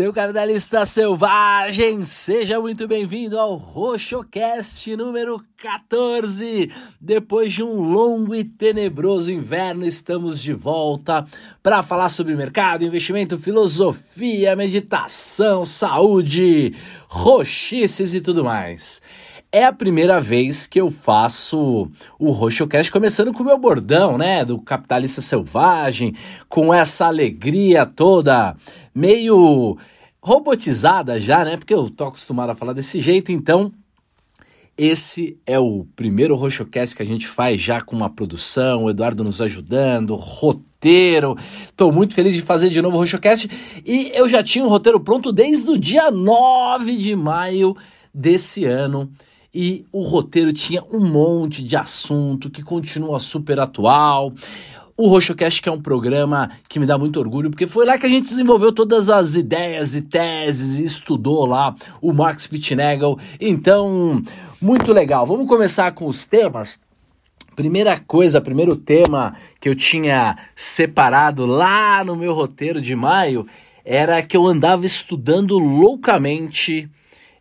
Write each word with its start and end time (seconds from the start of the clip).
Seu 0.00 0.14
capitalista 0.14 0.86
selvagem, 0.86 2.02
seja 2.04 2.58
muito 2.58 2.88
bem-vindo 2.88 3.38
ao 3.38 3.54
RoxoCast 3.54 4.96
número 4.96 5.44
14. 5.58 6.70
Depois 6.98 7.52
de 7.52 7.62
um 7.62 7.82
longo 7.82 8.34
e 8.34 8.42
tenebroso 8.42 9.30
inverno, 9.30 9.84
estamos 9.84 10.40
de 10.40 10.54
volta 10.54 11.26
para 11.62 11.82
falar 11.82 12.08
sobre 12.08 12.34
mercado, 12.34 12.82
investimento, 12.82 13.38
filosofia, 13.38 14.56
meditação, 14.56 15.66
saúde, 15.66 16.72
roxices 17.06 18.14
e 18.14 18.22
tudo 18.22 18.42
mais. 18.42 19.02
É 19.52 19.64
a 19.64 19.72
primeira 19.72 20.18
vez 20.18 20.66
que 20.66 20.80
eu 20.80 20.90
faço 20.90 21.90
o 22.18 22.30
RoxoCast 22.30 22.90
começando 22.90 23.34
com 23.34 23.42
o 23.42 23.46
meu 23.46 23.58
bordão, 23.58 24.16
né? 24.16 24.44
Do 24.46 24.58
capitalista 24.60 25.20
selvagem, 25.20 26.14
com 26.48 26.72
essa 26.72 27.06
alegria 27.06 27.84
toda, 27.84 28.54
meio 28.94 29.76
robotizada 30.22 31.18
já, 31.18 31.44
né? 31.44 31.56
Porque 31.56 31.74
eu 31.74 31.88
tô 31.88 32.04
acostumado 32.04 32.50
a 32.50 32.54
falar 32.54 32.72
desse 32.72 33.00
jeito, 33.00 33.32
então. 33.32 33.72
Esse 34.82 35.38
é 35.44 35.58
o 35.58 35.84
primeiro 35.94 36.34
RoxoCast 36.34 36.96
que 36.96 37.02
a 37.02 37.06
gente 37.06 37.26
faz 37.26 37.60
já 37.60 37.82
com 37.82 37.94
uma 37.94 38.08
produção, 38.08 38.84
o 38.84 38.90
Eduardo 38.90 39.22
nos 39.22 39.42
ajudando, 39.42 40.14
roteiro. 40.14 41.36
Tô 41.76 41.92
muito 41.92 42.14
feliz 42.14 42.34
de 42.34 42.40
fazer 42.40 42.70
de 42.70 42.80
novo 42.80 42.96
o 42.96 43.00
RoxoCast 43.00 43.82
e 43.84 44.10
eu 44.14 44.26
já 44.26 44.42
tinha 44.42 44.64
o 44.64 44.68
roteiro 44.68 44.98
pronto 44.98 45.32
desde 45.32 45.68
o 45.68 45.76
dia 45.76 46.10
9 46.10 46.96
de 46.96 47.14
maio 47.14 47.76
desse 48.14 48.64
ano 48.64 49.12
e 49.52 49.84
o 49.92 50.00
roteiro 50.00 50.52
tinha 50.52 50.82
um 50.90 51.06
monte 51.06 51.62
de 51.62 51.76
assunto 51.76 52.48
que 52.48 52.62
continua 52.62 53.18
super 53.18 53.60
atual. 53.60 54.32
O 55.02 55.08
RoxoCast 55.08 55.62
que 55.62 55.68
é 55.70 55.72
um 55.72 55.80
programa 55.80 56.50
que 56.68 56.78
me 56.78 56.84
dá 56.84 56.98
muito 56.98 57.18
orgulho, 57.18 57.48
porque 57.48 57.66
foi 57.66 57.86
lá 57.86 57.96
que 57.96 58.04
a 58.04 58.08
gente 58.08 58.26
desenvolveu 58.26 58.70
todas 58.70 59.08
as 59.08 59.34
ideias 59.34 59.94
e 59.94 60.02
teses 60.02 60.78
e 60.78 60.84
estudou 60.84 61.46
lá 61.46 61.74
o 62.02 62.12
Marx 62.12 62.46
Pitnagel. 62.46 63.16
Então, 63.40 64.22
muito 64.60 64.92
legal. 64.92 65.26
Vamos 65.26 65.48
começar 65.48 65.90
com 65.92 66.04
os 66.04 66.26
temas? 66.26 66.78
Primeira 67.56 67.98
coisa, 67.98 68.42
primeiro 68.42 68.76
tema 68.76 69.34
que 69.58 69.70
eu 69.70 69.74
tinha 69.74 70.36
separado 70.54 71.46
lá 71.46 72.04
no 72.04 72.14
meu 72.14 72.34
roteiro 72.34 72.78
de 72.78 72.94
maio 72.94 73.46
era 73.82 74.20
que 74.20 74.36
eu 74.36 74.46
andava 74.46 74.84
estudando 74.84 75.58
loucamente 75.58 76.90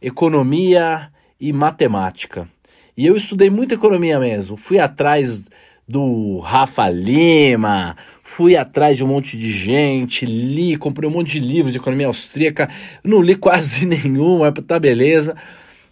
economia 0.02 1.12
e 1.38 1.52
matemática. 1.52 2.48
E 2.96 3.06
eu 3.06 3.18
estudei 3.18 3.50
muito 3.50 3.74
economia 3.74 4.18
mesmo. 4.18 4.56
Fui 4.56 4.80
atrás 4.80 5.44
do 5.90 6.38
Rafa 6.38 6.88
Lima, 6.88 7.98
fui 8.22 8.56
atrás 8.56 8.96
de 8.96 9.04
um 9.04 9.08
monte 9.08 9.36
de 9.36 9.52
gente, 9.52 10.24
li, 10.24 10.78
comprei 10.78 11.10
um 11.10 11.12
monte 11.12 11.32
de 11.32 11.40
livros 11.40 11.74
de 11.74 11.80
economia 11.80 12.06
austríaca, 12.06 12.70
não 13.04 13.24
li 13.24 13.36
quase 13.36 13.88
nenhum, 13.90 14.40
mas 14.40 14.54
tá 14.68 14.78
beleza. 14.78 15.36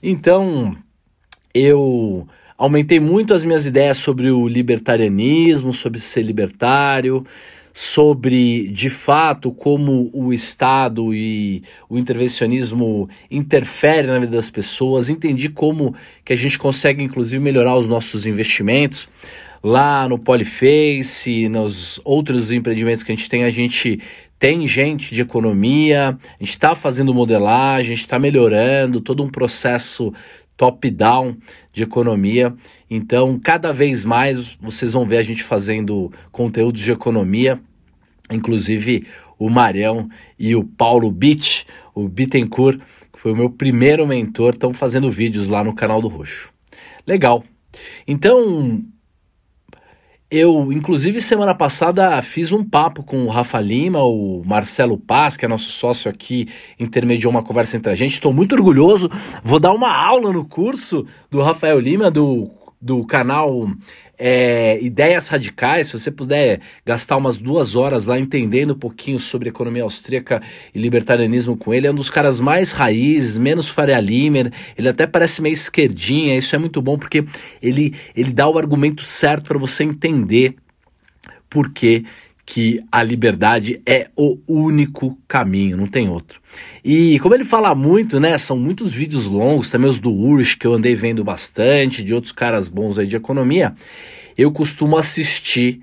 Então, 0.02 0.78
eu 1.52 2.28
aumentei 2.56 3.00
muito 3.00 3.34
as 3.34 3.44
minhas 3.44 3.66
ideias 3.66 3.98
sobre 3.98 4.30
o 4.30 4.48
libertarianismo, 4.48 5.74
sobre 5.74 6.00
ser 6.00 6.22
libertário, 6.22 7.26
sobre 7.74 8.68
de 8.70 8.92
fato 8.92 9.52
como 9.52 10.12
o 10.14 10.32
Estado 10.32 11.14
e 11.14 11.64
o 11.90 11.98
intervencionismo 11.98 13.10
interferem 13.32 14.12
na 14.12 14.20
vida 14.20 14.36
das 14.36 14.50
pessoas, 14.52 15.10
entendi 15.10 15.50
como 15.50 15.96
que 16.24 16.34
a 16.34 16.36
gente 16.36 16.58
consegue 16.58 17.04
inclusive 17.04 17.40
melhorar 17.44 17.76
os 17.76 17.88
nossos 17.88 18.28
investimentos. 18.28 19.10
Lá 19.64 20.08
no 20.08 20.20
Polyface, 20.20 21.50
nos 21.50 22.00
outros 22.04 22.52
empreendimentos 22.52 23.04
que 23.04 23.12
a 23.12 23.16
gente 23.16 23.30
tem, 23.30 23.44
a 23.44 23.50
gente 23.50 24.00
tem 24.40 24.68
gente 24.68 25.16
de 25.16 25.22
economia, 25.22 26.10
a 26.10 26.44
gente 26.44 26.52
está 26.52 26.76
fazendo 26.76 27.14
modelagem, 27.14 27.94
a 27.94 27.96
gente 27.96 28.06
está 28.06 28.20
melhorando 28.20 29.02
todo 29.02 29.24
um 29.24 29.30
processo 29.30 30.14
top-down 30.56 31.38
de 31.72 31.84
economia. 31.84 32.54
Então, 32.90 33.40
cada 33.40 33.72
vez 33.72 34.04
mais 34.04 34.56
vocês 34.60 34.94
vão 34.94 35.06
ver 35.06 35.18
a 35.18 35.24
gente 35.24 35.44
fazendo 35.44 36.12
conteúdos 36.32 36.82
de 36.82 36.92
economia, 36.92 37.60
inclusive 38.32 39.08
o 39.40 39.50
Marião 39.50 40.10
e 40.38 40.56
o 40.56 40.64
Paulo 40.64 41.12
Bitt, 41.12 41.66
o 41.94 42.08
Bittencourt, 42.08 42.80
que 43.14 43.20
foi 43.20 43.32
o 43.32 43.36
meu 43.36 43.50
primeiro 43.50 44.06
mentor, 44.06 44.54
estão 44.54 44.74
fazendo 44.74 45.12
vídeos 45.12 45.48
lá 45.48 45.64
no 45.64 45.74
canal 45.74 46.02
do 46.02 46.08
Roxo. 46.08 46.52
Legal. 47.06 47.44
Então, 48.08 48.84
eu, 50.30 50.74
inclusive, 50.74 51.22
semana 51.22 51.56
passada 51.56 52.22
fiz 52.22 52.52
um 52.52 52.62
papo 52.62 53.02
com 53.02 53.24
o 53.24 53.30
Rafa 53.30 53.62
Lima, 53.62 54.04
o 54.04 54.44
Marcelo 54.46 54.98
Paz, 54.98 55.38
que 55.38 55.46
é 55.46 55.48
nosso 55.48 55.70
sócio 55.72 56.12
aqui, 56.12 56.50
intermediou 56.78 57.32
uma 57.32 57.44
conversa 57.44 57.78
entre 57.78 57.92
a 57.92 57.96
gente. 57.96 58.14
Estou 58.14 58.34
muito 58.34 58.54
orgulhoso. 58.54 59.10
Vou 59.42 59.58
dar 59.58 59.72
uma 59.72 59.90
aula 59.90 60.34
no 60.34 60.44
curso 60.44 61.06
do 61.32 61.42
Rafael 61.42 61.80
Lima, 61.80 62.12
do, 62.12 62.52
do 62.82 63.06
canal 63.06 63.70
é, 64.18 64.80
ideias 64.82 65.28
radicais, 65.28 65.88
se 65.88 65.94
você 66.00 66.10
puder 66.10 66.60
gastar 66.86 67.18
umas 67.18 67.38
duas 67.38 67.76
horas 67.76 68.06
lá 68.06 68.20
entendendo 68.20 68.74
um 68.74 68.78
pouquinho 68.78 69.20
sobre 69.20 69.50
economia 69.50 69.84
austríaca 69.84 70.42
e 70.74 70.80
libertarianismo 70.80 71.56
com 71.56 71.74
ele, 71.74 71.88
é 71.88 71.92
um 71.92 71.96
dos 71.96 72.10
caras 72.10 72.40
mais 72.40 72.72
raízes, 72.72 73.38
menos 73.38 73.70
Faria 73.70 74.00
Limer, 74.00 74.52
ele 74.78 74.90
até 74.90 75.06
parece 75.06 75.42
meio 75.42 75.54
esquerdinha, 75.54 76.36
isso 76.36 76.56
é 76.56 76.60
muito 76.60 76.82
bom 76.82 76.98
porque 76.98 77.24
ele, 77.62 77.94
ele 78.16 78.32
dá 78.32 78.48
o 78.48 78.58
argumento 78.58 79.04
certo 79.04 79.46
para 79.46 79.60
você 79.60 79.84
entender 79.84 80.56
por 81.50 81.72
que 81.72 82.06
que 82.50 82.82
a 82.90 83.04
liberdade 83.04 83.82
é 83.86 84.10
o 84.16 84.40
único 84.48 85.20
caminho, 85.28 85.76
não 85.76 85.86
tem 85.86 86.08
outro. 86.08 86.40
E 86.82 87.20
como 87.20 87.36
ele 87.36 87.44
fala 87.44 87.76
muito, 87.76 88.22
né, 88.22 88.38
são 88.38 88.58
muitos 88.58 88.94
vídeos 88.94 89.26
longos, 89.26 89.70
também 89.70 89.90
os 89.90 90.00
do 90.00 90.10
Ursh, 90.10 90.56
que 90.56 90.66
eu 90.66 90.74
andei 90.74 90.96
vendo 90.96 91.26
bastante, 91.26 92.02
de 92.02 92.14
outros 92.14 92.32
caras 92.32 92.70
bons 92.70 92.98
aí 92.98 93.06
de 93.06 93.18
economia, 93.18 93.76
eu 94.38 94.50
costumo 94.50 94.96
assistir 94.96 95.82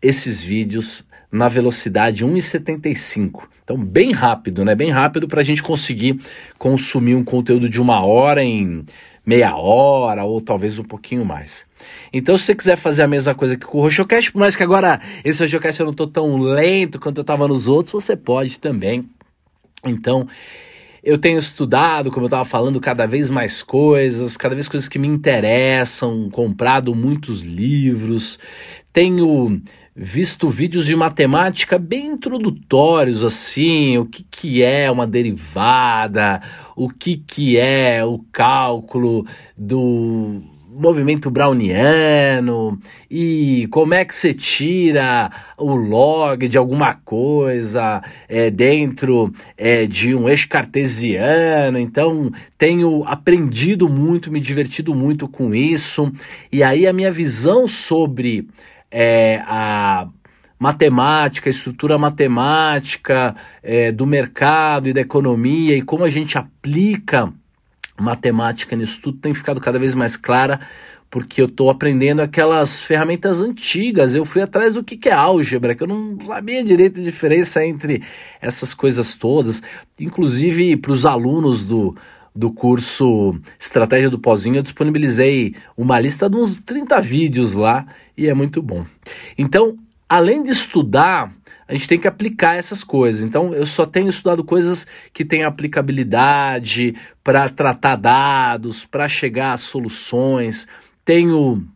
esses 0.00 0.40
vídeos 0.40 1.04
na 1.30 1.46
velocidade 1.46 2.24
1,75. 2.24 3.42
Então, 3.62 3.76
bem 3.76 4.12
rápido, 4.12 4.64
né? 4.64 4.74
Bem 4.74 4.90
rápido 4.90 5.28
para 5.28 5.42
a 5.42 5.44
gente 5.44 5.62
conseguir 5.62 6.18
consumir 6.58 7.14
um 7.14 7.22
conteúdo 7.22 7.68
de 7.68 7.80
uma 7.80 8.00
hora 8.00 8.42
em 8.42 8.82
meia 9.26 9.54
hora 9.56 10.24
ou 10.24 10.40
talvez 10.40 10.78
um 10.78 10.84
pouquinho 10.84 11.24
mais. 11.24 11.66
Então, 12.12 12.36
se 12.36 12.44
você 12.44 12.54
quiser 12.54 12.76
fazer 12.76 13.02
a 13.02 13.08
mesma 13.08 13.34
coisa 13.34 13.56
que 13.56 13.66
com 13.66 13.78
o 13.78 13.82
RoxoCast, 13.82 14.32
por 14.32 14.38
mais 14.38 14.56
que 14.56 14.62
agora 14.62 15.00
esse 15.24 15.42
RoxoCast 15.42 15.80
eu 15.80 15.86
não 15.86 15.92
estou 15.92 16.06
tão 16.06 16.36
lento 16.38 16.98
quanto 17.00 17.18
eu 17.18 17.22
estava 17.22 17.48
nos 17.48 17.68
outros, 17.68 17.92
você 17.92 18.16
pode 18.16 18.58
também. 18.58 19.08
Então, 19.84 20.28
eu 21.02 21.18
tenho 21.18 21.38
estudado, 21.38 22.10
como 22.10 22.24
eu 22.24 22.28
estava 22.28 22.44
falando, 22.44 22.80
cada 22.80 23.06
vez 23.06 23.28
mais 23.28 23.62
coisas, 23.62 24.36
cada 24.36 24.54
vez 24.54 24.68
coisas 24.68 24.88
que 24.88 24.98
me 24.98 25.08
interessam, 25.08 26.30
comprado 26.30 26.94
muitos 26.94 27.42
livros, 27.42 28.38
tenho 28.92 29.60
visto 29.94 30.48
vídeos 30.48 30.86
de 30.86 30.94
matemática 30.94 31.78
bem 31.78 32.06
introdutórios 32.06 33.24
assim, 33.24 33.98
o 33.98 34.06
que, 34.06 34.22
que 34.22 34.62
é 34.62 34.90
uma 34.90 35.06
derivada, 35.06 36.40
o 36.76 36.88
que, 36.88 37.16
que 37.16 37.58
é 37.58 38.04
o 38.04 38.18
cálculo 38.30 39.26
do 39.56 40.40
movimento 40.74 41.30
browniano 41.30 42.78
e 43.10 43.68
como 43.70 43.92
é 43.92 44.04
que 44.04 44.14
você 44.14 44.32
tira 44.32 45.30
o 45.58 45.74
log 45.74 46.48
de 46.48 46.56
alguma 46.56 46.94
coisa 46.94 48.02
é, 48.28 48.50
dentro 48.50 49.32
é, 49.56 49.86
de 49.86 50.14
um 50.14 50.28
eixo 50.28 50.48
cartesiano. 50.48 51.78
Então, 51.78 52.30
tenho 52.56 53.04
aprendido 53.04 53.88
muito, 53.88 54.32
me 54.32 54.40
divertido 54.40 54.94
muito 54.94 55.28
com 55.28 55.54
isso. 55.54 56.10
E 56.50 56.62
aí, 56.62 56.86
a 56.86 56.92
minha 56.92 57.10
visão 57.10 57.68
sobre 57.68 58.48
é, 58.90 59.42
a 59.46 60.08
matemática, 60.58 61.50
estrutura 61.50 61.98
matemática 61.98 63.34
é, 63.62 63.90
do 63.90 64.06
mercado 64.06 64.88
e 64.88 64.92
da 64.92 65.00
economia 65.00 65.76
e 65.76 65.82
como 65.82 66.04
a 66.04 66.08
gente 66.08 66.38
aplica 66.38 67.32
matemática 68.00 68.74
nisso 68.74 69.00
tudo 69.00 69.18
tem 69.18 69.34
ficado 69.34 69.60
cada 69.60 69.78
vez 69.78 69.94
mais 69.94 70.16
clara 70.16 70.60
porque 71.12 71.42
eu 71.42 71.46
estou 71.46 71.68
aprendendo 71.68 72.22
aquelas 72.22 72.80
ferramentas 72.80 73.42
antigas. 73.42 74.14
Eu 74.14 74.24
fui 74.24 74.40
atrás 74.40 74.72
do 74.72 74.82
que, 74.82 74.96
que 74.96 75.10
é 75.10 75.12
álgebra, 75.12 75.74
que 75.74 75.82
eu 75.82 75.86
não 75.86 76.16
sabia 76.26 76.64
direito 76.64 77.00
a 77.00 77.02
diferença 77.02 77.62
entre 77.62 78.02
essas 78.40 78.72
coisas 78.72 79.14
todas. 79.14 79.62
Inclusive, 80.00 80.74
para 80.78 80.90
os 80.90 81.04
alunos 81.04 81.66
do, 81.66 81.94
do 82.34 82.50
curso 82.50 83.38
Estratégia 83.60 84.08
do 84.08 84.18
Pozinho, 84.18 84.56
eu 84.56 84.62
disponibilizei 84.62 85.54
uma 85.76 86.00
lista 86.00 86.30
de 86.30 86.36
uns 86.38 86.56
30 86.56 86.98
vídeos 87.02 87.52
lá 87.52 87.84
e 88.16 88.26
é 88.26 88.32
muito 88.32 88.62
bom. 88.62 88.86
Então, 89.36 89.76
além 90.08 90.42
de 90.42 90.50
estudar, 90.50 91.30
a 91.72 91.74
gente 91.74 91.88
tem 91.88 91.98
que 91.98 92.06
aplicar 92.06 92.54
essas 92.54 92.84
coisas. 92.84 93.22
Então, 93.22 93.54
eu 93.54 93.66
só 93.66 93.86
tenho 93.86 94.10
estudado 94.10 94.44
coisas 94.44 94.86
que 95.10 95.24
têm 95.24 95.42
aplicabilidade 95.42 96.94
para 97.24 97.48
tratar 97.48 97.96
dados, 97.96 98.84
para 98.84 99.08
chegar 99.08 99.54
a 99.54 99.56
soluções. 99.56 100.68
Tenho 101.02 101.66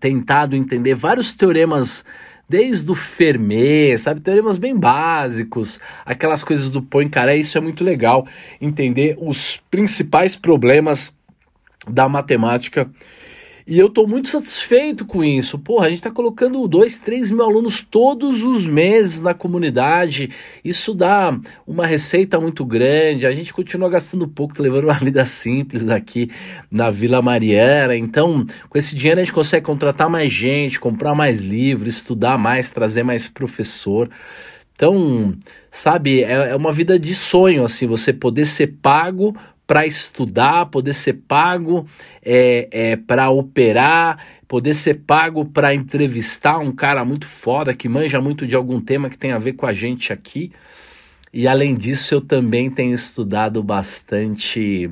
tentado 0.00 0.56
entender 0.56 0.96
vários 0.96 1.32
teoremas 1.32 2.04
desde 2.48 2.90
o 2.90 2.94
Fermat, 2.96 3.98
sabe? 3.98 4.20
Teoremas 4.20 4.58
bem 4.58 4.76
básicos, 4.76 5.78
aquelas 6.04 6.42
coisas 6.42 6.68
do 6.68 6.82
Poincaré, 6.82 7.36
isso 7.36 7.56
é 7.56 7.60
muito 7.60 7.84
legal, 7.84 8.26
entender 8.60 9.16
os 9.20 9.62
principais 9.70 10.34
problemas 10.34 11.14
da 11.86 12.08
matemática 12.08 12.90
e 13.70 13.78
eu 13.78 13.86
estou 13.86 14.04
muito 14.04 14.26
satisfeito 14.26 15.06
com 15.06 15.22
isso. 15.22 15.56
Porra, 15.56 15.86
a 15.86 15.88
gente 15.88 15.98
está 15.98 16.10
colocando 16.10 16.66
2, 16.66 16.98
3 16.98 17.30
mil 17.30 17.44
alunos 17.44 17.82
todos 17.82 18.42
os 18.42 18.66
meses 18.66 19.20
na 19.20 19.32
comunidade. 19.32 20.28
Isso 20.64 20.92
dá 20.92 21.38
uma 21.64 21.86
receita 21.86 22.40
muito 22.40 22.64
grande. 22.64 23.28
A 23.28 23.30
gente 23.30 23.54
continua 23.54 23.88
gastando 23.88 24.26
pouco, 24.26 24.60
levando 24.60 24.86
uma 24.86 24.98
vida 24.98 25.24
simples 25.24 25.88
aqui 25.88 26.28
na 26.68 26.90
Vila 26.90 27.22
Mariana. 27.22 27.94
Então, 27.94 28.44
com 28.68 28.76
esse 28.76 28.96
dinheiro 28.96 29.20
a 29.20 29.24
gente 29.24 29.32
consegue 29.32 29.64
contratar 29.64 30.10
mais 30.10 30.32
gente, 30.32 30.80
comprar 30.80 31.14
mais 31.14 31.38
livros, 31.38 31.98
estudar 31.98 32.36
mais, 32.36 32.72
trazer 32.72 33.04
mais 33.04 33.28
professor. 33.28 34.10
Então, 34.74 35.32
sabe, 35.70 36.24
é, 36.24 36.50
é 36.50 36.56
uma 36.56 36.72
vida 36.72 36.98
de 36.98 37.14
sonho, 37.14 37.62
assim, 37.62 37.86
você 37.86 38.12
poder 38.12 38.46
ser 38.46 38.78
pago 38.82 39.32
para 39.70 39.86
estudar, 39.86 40.66
poder 40.66 40.92
ser 40.92 41.12
pago 41.28 41.86
é, 42.24 42.66
é, 42.72 42.96
para 42.96 43.30
operar, 43.30 44.18
poder 44.48 44.74
ser 44.74 44.94
pago 44.94 45.44
para 45.44 45.72
entrevistar 45.72 46.58
um 46.58 46.72
cara 46.72 47.04
muito 47.04 47.24
foda 47.24 47.72
que 47.72 47.88
manja 47.88 48.20
muito 48.20 48.48
de 48.48 48.56
algum 48.56 48.80
tema 48.80 49.08
que 49.08 49.16
tem 49.16 49.30
a 49.30 49.38
ver 49.38 49.52
com 49.52 49.66
a 49.66 49.72
gente 49.72 50.12
aqui. 50.12 50.50
E 51.32 51.46
além 51.46 51.76
disso, 51.76 52.16
eu 52.16 52.20
também 52.20 52.68
tenho 52.68 52.92
estudado 52.92 53.62
bastante 53.62 54.90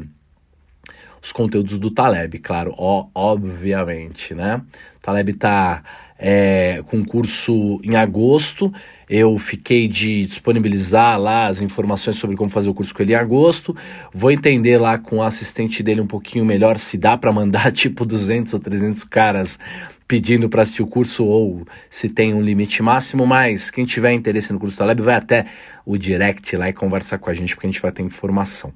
os 1.21 1.33
conteúdos 1.33 1.77
do 1.77 1.91
Taleb, 1.91 2.39
claro, 2.39 2.73
ó, 2.79 3.09
obviamente, 3.13 4.33
né? 4.33 4.63
O 4.99 5.01
Taleb 5.03 5.33
está 5.33 5.83
é, 6.17 6.85
com 6.87 7.05
curso 7.05 7.81
em 7.83 7.97
agosto 7.97 8.73
eu 9.09 9.39
fiquei 9.39 9.89
de 9.89 10.27
disponibilizar 10.27 11.19
lá 11.19 11.47
as 11.47 11.61
informações 11.61 12.17
sobre 12.17 12.37
como 12.37 12.51
fazer 12.51 12.69
o 12.69 12.75
curso 12.75 12.95
com 12.95 13.03
ele 13.03 13.13
em 13.13 13.17
agosto. 13.17 13.75
Vou 14.13 14.31
entender 14.31 14.79
lá 14.79 14.99
com 14.99 15.19
o 15.19 15.23
assistente 15.23 15.83
dele 15.83 16.01
um 16.01 16.07
pouquinho 16.07 16.45
melhor 16.45 16.79
se 16.79 16.99
dá 16.99 17.17
para 17.17 17.33
mandar 17.33 17.71
tipo 17.73 18.05
200 18.05 18.55
ou 18.55 18.61
300 18.61 19.05
caras 19.05 19.59
pedindo 20.07 20.49
para 20.49 20.63
assistir 20.63 20.83
o 20.83 20.87
curso 20.87 21.25
ou 21.27 21.67
se 21.91 22.09
tem 22.09 22.33
um 22.33 22.41
limite 22.41 22.83
máximo, 22.83 23.27
mas 23.27 23.71
quem 23.71 23.85
tiver 23.85 24.13
interesse 24.13 24.53
no 24.55 24.59
curso 24.59 24.79
da 24.79 24.87
Lab 24.87 25.03
vai 25.03 25.15
até 25.15 25.45
o 25.85 25.99
direct 25.99 26.57
lá 26.57 26.71
e 26.71 26.73
conversar 26.73 27.19
com 27.19 27.29
a 27.29 27.35
gente 27.35 27.55
porque 27.55 27.67
a 27.67 27.71
gente 27.71 27.83
vai 27.83 27.93
ter 27.93 28.03
informação. 28.03 28.73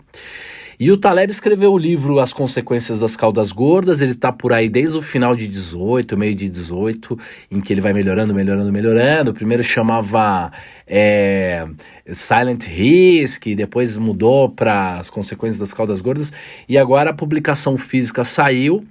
E 0.82 0.90
o 0.90 0.96
Taleb 0.96 1.30
escreveu 1.30 1.72
o 1.72 1.78
livro 1.78 2.18
As 2.18 2.32
Consequências 2.32 2.98
das 2.98 3.14
Caldas 3.14 3.52
Gordas, 3.52 4.00
ele 4.00 4.14
está 4.14 4.32
por 4.32 4.52
aí 4.52 4.68
desde 4.68 4.96
o 4.96 5.00
final 5.00 5.36
de 5.36 5.46
18, 5.46 6.18
meio 6.18 6.34
de 6.34 6.50
18, 6.50 7.16
em 7.52 7.60
que 7.60 7.72
ele 7.72 7.80
vai 7.80 7.92
melhorando, 7.92 8.34
melhorando, 8.34 8.72
melhorando. 8.72 9.30
O 9.30 9.32
primeiro 9.32 9.62
chamava 9.62 10.50
é, 10.84 11.68
Silent 12.10 12.64
Risk, 12.64 13.46
depois 13.54 13.96
mudou 13.96 14.48
para 14.48 14.98
As 14.98 15.08
Consequências 15.08 15.60
das 15.60 15.72
Caldas 15.72 16.00
Gordas, 16.00 16.32
e 16.68 16.76
agora 16.76 17.10
a 17.10 17.14
publicação 17.14 17.78
física 17.78 18.24
saiu. 18.24 18.84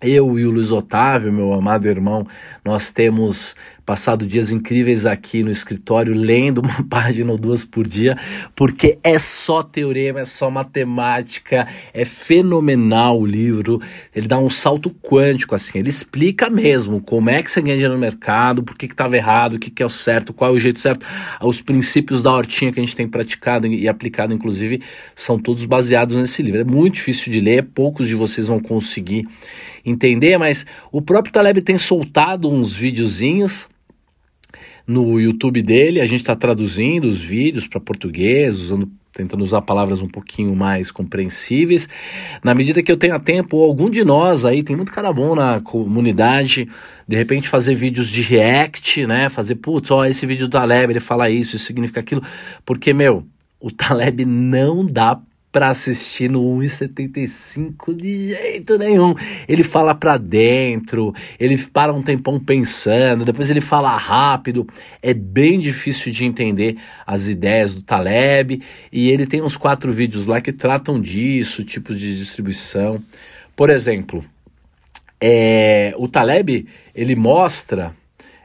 Eu 0.00 0.38
e 0.38 0.46
o 0.46 0.52
Luiz 0.52 0.70
Otávio, 0.70 1.32
meu 1.32 1.52
amado 1.52 1.88
irmão, 1.88 2.24
nós 2.64 2.92
temos 2.92 3.56
passado 3.88 4.26
dias 4.26 4.50
incríveis 4.50 5.06
aqui 5.06 5.42
no 5.42 5.50
escritório 5.50 6.12
lendo 6.12 6.58
uma 6.60 6.84
página 6.84 7.32
ou 7.32 7.38
duas 7.38 7.64
por 7.64 7.88
dia, 7.88 8.18
porque 8.54 8.98
é 9.02 9.18
só 9.18 9.62
teorema, 9.62 10.20
é 10.20 10.24
só 10.26 10.50
matemática, 10.50 11.66
é 11.94 12.04
fenomenal 12.04 13.18
o 13.18 13.24
livro. 13.24 13.80
Ele 14.14 14.28
dá 14.28 14.38
um 14.38 14.50
salto 14.50 14.90
quântico, 14.90 15.54
assim, 15.54 15.78
ele 15.78 15.88
explica 15.88 16.50
mesmo 16.50 17.00
como 17.00 17.30
é 17.30 17.42
que 17.42 17.50
você 17.50 17.62
ganha 17.62 17.76
dinheiro 17.76 17.94
no 17.94 18.00
mercado, 18.00 18.62
por 18.62 18.76
que 18.76 18.84
estava 18.84 19.16
errado, 19.16 19.54
o 19.54 19.58
que, 19.58 19.70
que 19.70 19.82
é 19.82 19.86
o 19.86 19.88
certo, 19.88 20.34
qual 20.34 20.50
é 20.50 20.54
o 20.54 20.58
jeito 20.58 20.80
certo. 20.80 21.06
Os 21.40 21.62
princípios 21.62 22.22
da 22.22 22.30
hortinha 22.30 22.70
que 22.70 22.78
a 22.78 22.84
gente 22.84 22.94
tem 22.94 23.08
praticado 23.08 23.66
e 23.66 23.88
aplicado, 23.88 24.34
inclusive, 24.34 24.82
são 25.16 25.38
todos 25.38 25.64
baseados 25.64 26.14
nesse 26.14 26.42
livro. 26.42 26.60
É 26.60 26.64
muito 26.64 26.96
difícil 26.96 27.32
de 27.32 27.40
ler, 27.40 27.64
poucos 27.64 28.06
de 28.06 28.14
vocês 28.14 28.48
vão 28.48 28.60
conseguir 28.60 29.26
entender, 29.82 30.36
mas 30.36 30.66
o 30.92 31.00
próprio 31.00 31.32
Taleb 31.32 31.62
tem 31.62 31.78
soltado 31.78 32.50
uns 32.50 32.74
videozinhos 32.74 33.66
no 34.88 35.20
YouTube 35.20 35.60
dele. 35.60 36.00
A 36.00 36.06
gente 36.06 36.20
está 36.20 36.34
traduzindo 36.34 37.04
os 37.06 37.22
vídeos 37.22 37.66
para 37.66 37.78
português, 37.78 38.58
usando 38.58 38.90
tentando 39.18 39.42
usar 39.42 39.62
palavras 39.62 40.00
um 40.00 40.06
pouquinho 40.06 40.54
mais 40.54 40.92
compreensíveis. 40.92 41.88
Na 42.42 42.54
medida 42.54 42.80
que 42.84 42.92
eu 42.92 42.96
tenha 42.96 43.18
tempo, 43.18 43.60
algum 43.64 43.90
de 43.90 44.04
nós 44.04 44.44
aí, 44.44 44.62
tem 44.62 44.76
muito 44.76 44.92
cara 44.92 45.12
bom 45.12 45.34
na 45.34 45.60
comunidade, 45.60 46.68
de 47.06 47.16
repente 47.16 47.48
fazer 47.48 47.74
vídeos 47.74 48.08
de 48.08 48.22
react, 48.22 49.04
né? 49.08 49.28
Fazer, 49.28 49.56
putz, 49.56 49.90
ó, 49.90 50.04
esse 50.04 50.24
vídeo 50.24 50.46
do 50.46 50.52
Taleb, 50.52 50.92
ele 50.92 51.00
fala 51.00 51.28
isso, 51.28 51.56
isso 51.56 51.66
significa 51.66 51.98
aquilo. 51.98 52.22
Porque, 52.64 52.94
meu, 52.94 53.26
o 53.58 53.72
Taleb 53.72 54.24
não 54.24 54.86
dá 54.86 55.20
para 55.58 55.70
assistir 55.70 56.30
no 56.30 56.40
1,75 56.40 57.92
de 57.92 58.28
jeito 58.28 58.78
nenhum. 58.78 59.12
Ele 59.48 59.64
fala 59.64 59.92
para 59.92 60.16
dentro, 60.16 61.12
ele 61.36 61.58
para 61.58 61.92
um 61.92 62.00
tempão 62.00 62.38
pensando, 62.38 63.24
depois 63.24 63.50
ele 63.50 63.60
fala 63.60 63.96
rápido. 63.96 64.64
É 65.02 65.12
bem 65.12 65.58
difícil 65.58 66.12
de 66.12 66.24
entender 66.24 66.76
as 67.04 67.26
ideias 67.26 67.74
do 67.74 67.82
Taleb 67.82 68.62
e 68.92 69.10
ele 69.10 69.26
tem 69.26 69.42
uns 69.42 69.56
quatro 69.56 69.90
vídeos 69.90 70.28
lá 70.28 70.40
que 70.40 70.52
tratam 70.52 71.00
disso, 71.00 71.64
tipos 71.64 71.98
de 71.98 72.16
distribuição. 72.16 73.02
Por 73.56 73.68
exemplo, 73.68 74.24
é, 75.20 75.92
o 75.98 76.06
Taleb 76.06 76.68
ele 76.94 77.16
mostra 77.16 77.96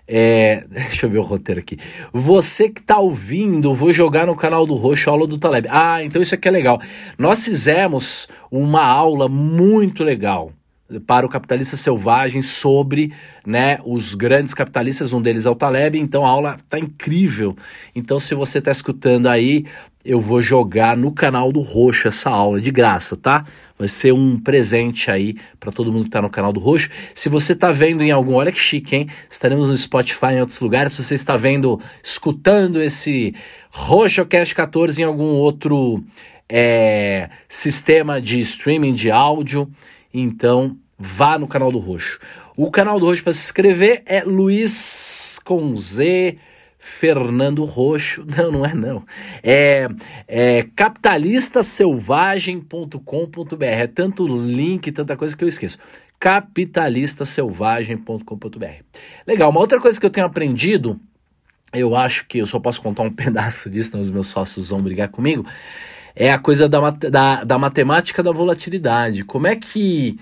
é, 0.07 0.63
deixa 0.69 1.05
eu 1.05 1.09
ver 1.09 1.19
o 1.19 1.23
roteiro 1.23 1.59
aqui. 1.59 1.77
Você 2.11 2.69
que 2.69 2.81
está 2.81 2.97
ouvindo, 2.99 3.73
vou 3.73 3.93
jogar 3.93 4.27
no 4.27 4.35
canal 4.35 4.65
do 4.65 4.75
Roxo 4.75 5.09
aula 5.09 5.27
do 5.27 5.37
Taleb. 5.37 5.67
Ah, 5.69 6.03
então 6.03 6.21
isso 6.21 6.35
aqui 6.35 6.47
é 6.47 6.51
legal. 6.51 6.81
Nós 7.17 7.45
fizemos 7.45 8.27
uma 8.51 8.85
aula 8.85 9.27
muito 9.27 10.03
legal 10.03 10.51
para 11.05 11.25
o 11.25 11.29
capitalista 11.29 11.77
selvagem 11.77 12.41
sobre 12.41 13.13
né, 13.45 13.79
os 13.85 14.13
grandes 14.15 14.53
capitalistas, 14.53 15.13
um 15.13 15.21
deles 15.21 15.45
é 15.45 15.49
o 15.49 15.55
Taleb, 15.55 15.97
então 15.97 16.25
a 16.25 16.29
aula 16.29 16.57
tá 16.69 16.77
incrível. 16.77 17.55
Então, 17.95 18.19
se 18.19 18.35
você 18.35 18.59
está 18.59 18.71
escutando 18.71 19.27
aí, 19.27 19.65
eu 20.05 20.19
vou 20.19 20.41
jogar 20.41 20.97
no 20.97 21.11
canal 21.11 21.51
do 21.51 21.61
Roxo 21.61 22.09
essa 22.09 22.29
aula 22.29 22.59
de 22.59 22.69
graça, 22.69 23.15
tá? 23.15 23.45
Vai 23.79 23.87
ser 23.87 24.11
um 24.13 24.37
presente 24.37 25.09
aí 25.09 25.35
para 25.59 25.71
todo 25.71 25.91
mundo 25.91 26.03
que 26.03 26.09
está 26.09 26.21
no 26.21 26.29
canal 26.29 26.51
do 26.51 26.59
Roxo. 26.59 26.89
Se 27.15 27.29
você 27.29 27.53
está 27.53 27.71
vendo 27.71 28.03
em 28.03 28.11
algum, 28.11 28.33
olha 28.33 28.51
que 28.51 28.59
chique, 28.59 28.95
hein? 28.95 29.07
Estaremos 29.29 29.69
no 29.69 29.77
Spotify 29.77 30.33
em 30.33 30.41
outros 30.41 30.59
lugares. 30.59 30.93
Se 30.93 31.03
você 31.03 31.15
está 31.15 31.37
vendo, 31.37 31.79
escutando 32.03 32.81
esse 32.81 33.33
RoxoCast 33.71 34.53
14 34.53 35.01
em 35.01 35.05
algum 35.05 35.37
outro 35.37 36.03
é, 36.49 37.29
sistema 37.47 38.21
de 38.21 38.41
streaming 38.41 38.93
de 38.93 39.09
áudio, 39.09 39.71
então 40.13 40.77
vá 40.97 41.37
no 41.37 41.47
canal 41.47 41.71
do 41.71 41.79
Roxo. 41.79 42.19
O 42.55 42.69
canal 42.69 42.99
do 42.99 43.07
Roxo 43.07 43.23
para 43.23 43.33
se 43.33 43.43
inscrever 43.43 44.03
é 44.05 44.23
Luiz 44.23 45.39
com 45.43 45.75
Z 45.75 46.37
Fernando 46.83 47.65
Roxo. 47.65 48.23
Não, 48.37 48.51
não 48.51 48.65
é 48.65 48.73
não. 48.73 49.05
É, 49.41 49.87
é 50.27 50.67
capitalistaselvagem.com.br. 50.75 53.63
É 53.63 53.87
tanto 53.87 54.27
link, 54.27 54.91
tanta 54.91 55.15
coisa 55.15 55.33
que 55.35 55.43
eu 55.43 55.47
esqueço. 55.47 55.79
capitalistaselvagem.com.br. 56.19 58.83
Legal, 59.25 59.49
uma 59.49 59.61
outra 59.61 59.79
coisa 59.79 59.99
que 59.99 60.05
eu 60.05 60.09
tenho 60.09 60.27
aprendido, 60.27 60.99
eu 61.73 61.95
acho 61.95 62.27
que 62.27 62.39
eu 62.39 62.47
só 62.47 62.59
posso 62.59 62.81
contar 62.81 63.03
um 63.03 63.11
pedaço 63.15 63.69
disso, 63.69 63.91
senão 63.91 64.03
os 64.03 64.11
meus 64.11 64.27
sócios 64.27 64.69
vão 64.69 64.81
brigar 64.81 65.07
comigo, 65.09 65.45
é 66.15 66.31
a 66.31 66.37
coisa 66.37 66.69
da, 66.69 66.89
da, 66.91 67.43
da 67.43 67.57
matemática 67.57 68.21
da 68.21 68.31
volatilidade. 68.31 69.23
Como 69.23 69.47
é 69.47 69.55
que 69.55 70.19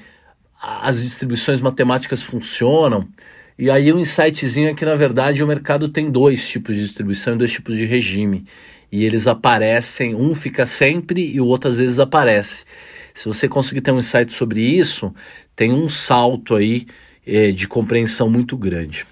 as 0.62 1.02
distribuições 1.02 1.62
matemáticas 1.62 2.22
funcionam? 2.22 3.08
E 3.58 3.70
aí 3.70 3.92
um 3.92 4.00
insightzinho 4.00 4.70
é 4.70 4.74
que 4.74 4.86
na 4.86 4.96
verdade 4.96 5.44
o 5.44 5.48
mercado 5.48 5.90
tem 5.90 6.10
dois 6.10 6.48
tipos 6.48 6.76
de 6.76 6.82
distribuição 6.82 7.36
e 7.36 7.38
dois 7.38 7.52
tipos 7.52 7.76
de 7.76 7.86
regime. 7.86 8.46
E 8.92 9.06
eles 9.06 9.28
aparecem, 9.28 10.16
um 10.16 10.34
fica 10.36 10.66
sempre 10.66 11.32
e 11.34 11.40
o 11.40 11.46
outro 11.46 11.70
às 11.70 11.78
vezes 11.78 12.00
aparece. 12.00 12.66
Se 13.14 13.26
você 13.26 13.48
conseguir 13.48 13.82
ter 13.82 13.92
um 13.92 14.00
insight 14.00 14.32
sobre 14.32 14.62
isso, 14.62 15.14
tem 15.56 15.74
um 15.74 15.88
salto 15.90 16.56
aí 16.56 16.88
é, 17.26 17.52
de 17.52 17.68
compreensão 17.68 18.30
muito 18.30 18.58
grande. 18.58 19.06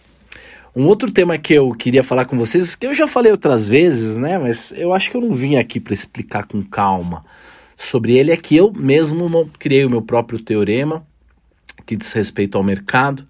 Um 0.76 0.86
outro 0.86 1.12
tema 1.12 1.38
que 1.38 1.54
eu 1.54 1.72
queria 1.72 2.04
falar 2.04 2.26
com 2.26 2.38
vocês, 2.38 2.76
que 2.76 2.86
eu 2.86 2.94
já 2.94 3.08
falei 3.08 3.32
outras 3.32 3.68
vezes, 3.68 4.18
né? 4.18 4.38
Mas 4.38 4.72
eu 4.76 4.94
acho 4.94 5.10
que 5.10 5.18
eu 5.18 5.22
não 5.22 5.32
vim 5.32 5.56
aqui 5.56 5.80
para 5.80 5.94
explicar 5.94 6.46
com 6.46 6.62
calma 6.62 7.26
sobre 7.76 8.18
ele, 8.18 8.32
é 8.32 8.38
que 8.38 8.56
eu 8.56 8.72
mesmo 8.72 9.50
criei 9.58 9.86
o 9.86 9.90
meu 9.90 10.02
próprio 10.02 10.40
teorema 10.40 11.06
que 11.86 11.96
diz 11.96 12.12
respeito 12.14 12.58
ao 12.58 12.64
mercado 12.64 13.26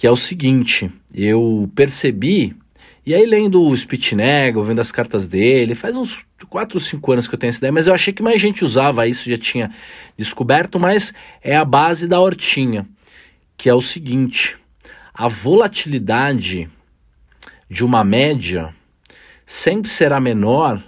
que 0.00 0.06
é 0.06 0.10
o 0.10 0.16
seguinte: 0.16 0.90
eu 1.14 1.70
percebi, 1.74 2.56
e 3.04 3.14
aí 3.14 3.26
lendo 3.26 3.62
o 3.62 3.76
Spitnego, 3.76 4.64
vendo 4.64 4.80
as 4.80 4.90
cartas 4.90 5.26
dele, 5.26 5.74
faz 5.74 5.94
uns 5.94 6.24
4 6.48 6.78
ou 6.78 6.80
5 6.80 7.12
anos 7.12 7.28
que 7.28 7.34
eu 7.34 7.38
tenho 7.38 7.50
essa 7.50 7.58
ideia, 7.58 7.70
mas 7.70 7.86
eu 7.86 7.92
achei 7.92 8.10
que 8.10 8.22
mais 8.22 8.40
gente 8.40 8.64
usava 8.64 9.06
isso, 9.06 9.28
já 9.28 9.36
tinha 9.36 9.70
descoberto, 10.16 10.80
mas 10.80 11.12
é 11.42 11.54
a 11.54 11.66
base 11.66 12.08
da 12.08 12.18
hortinha, 12.18 12.88
que 13.58 13.68
é 13.68 13.74
o 13.74 13.82
seguinte: 13.82 14.56
a 15.14 15.28
volatilidade 15.28 16.68
de 17.68 17.84
uma 17.84 18.02
média 18.02 18.74
sempre 19.46 19.90
será 19.90 20.20
menor 20.20 20.82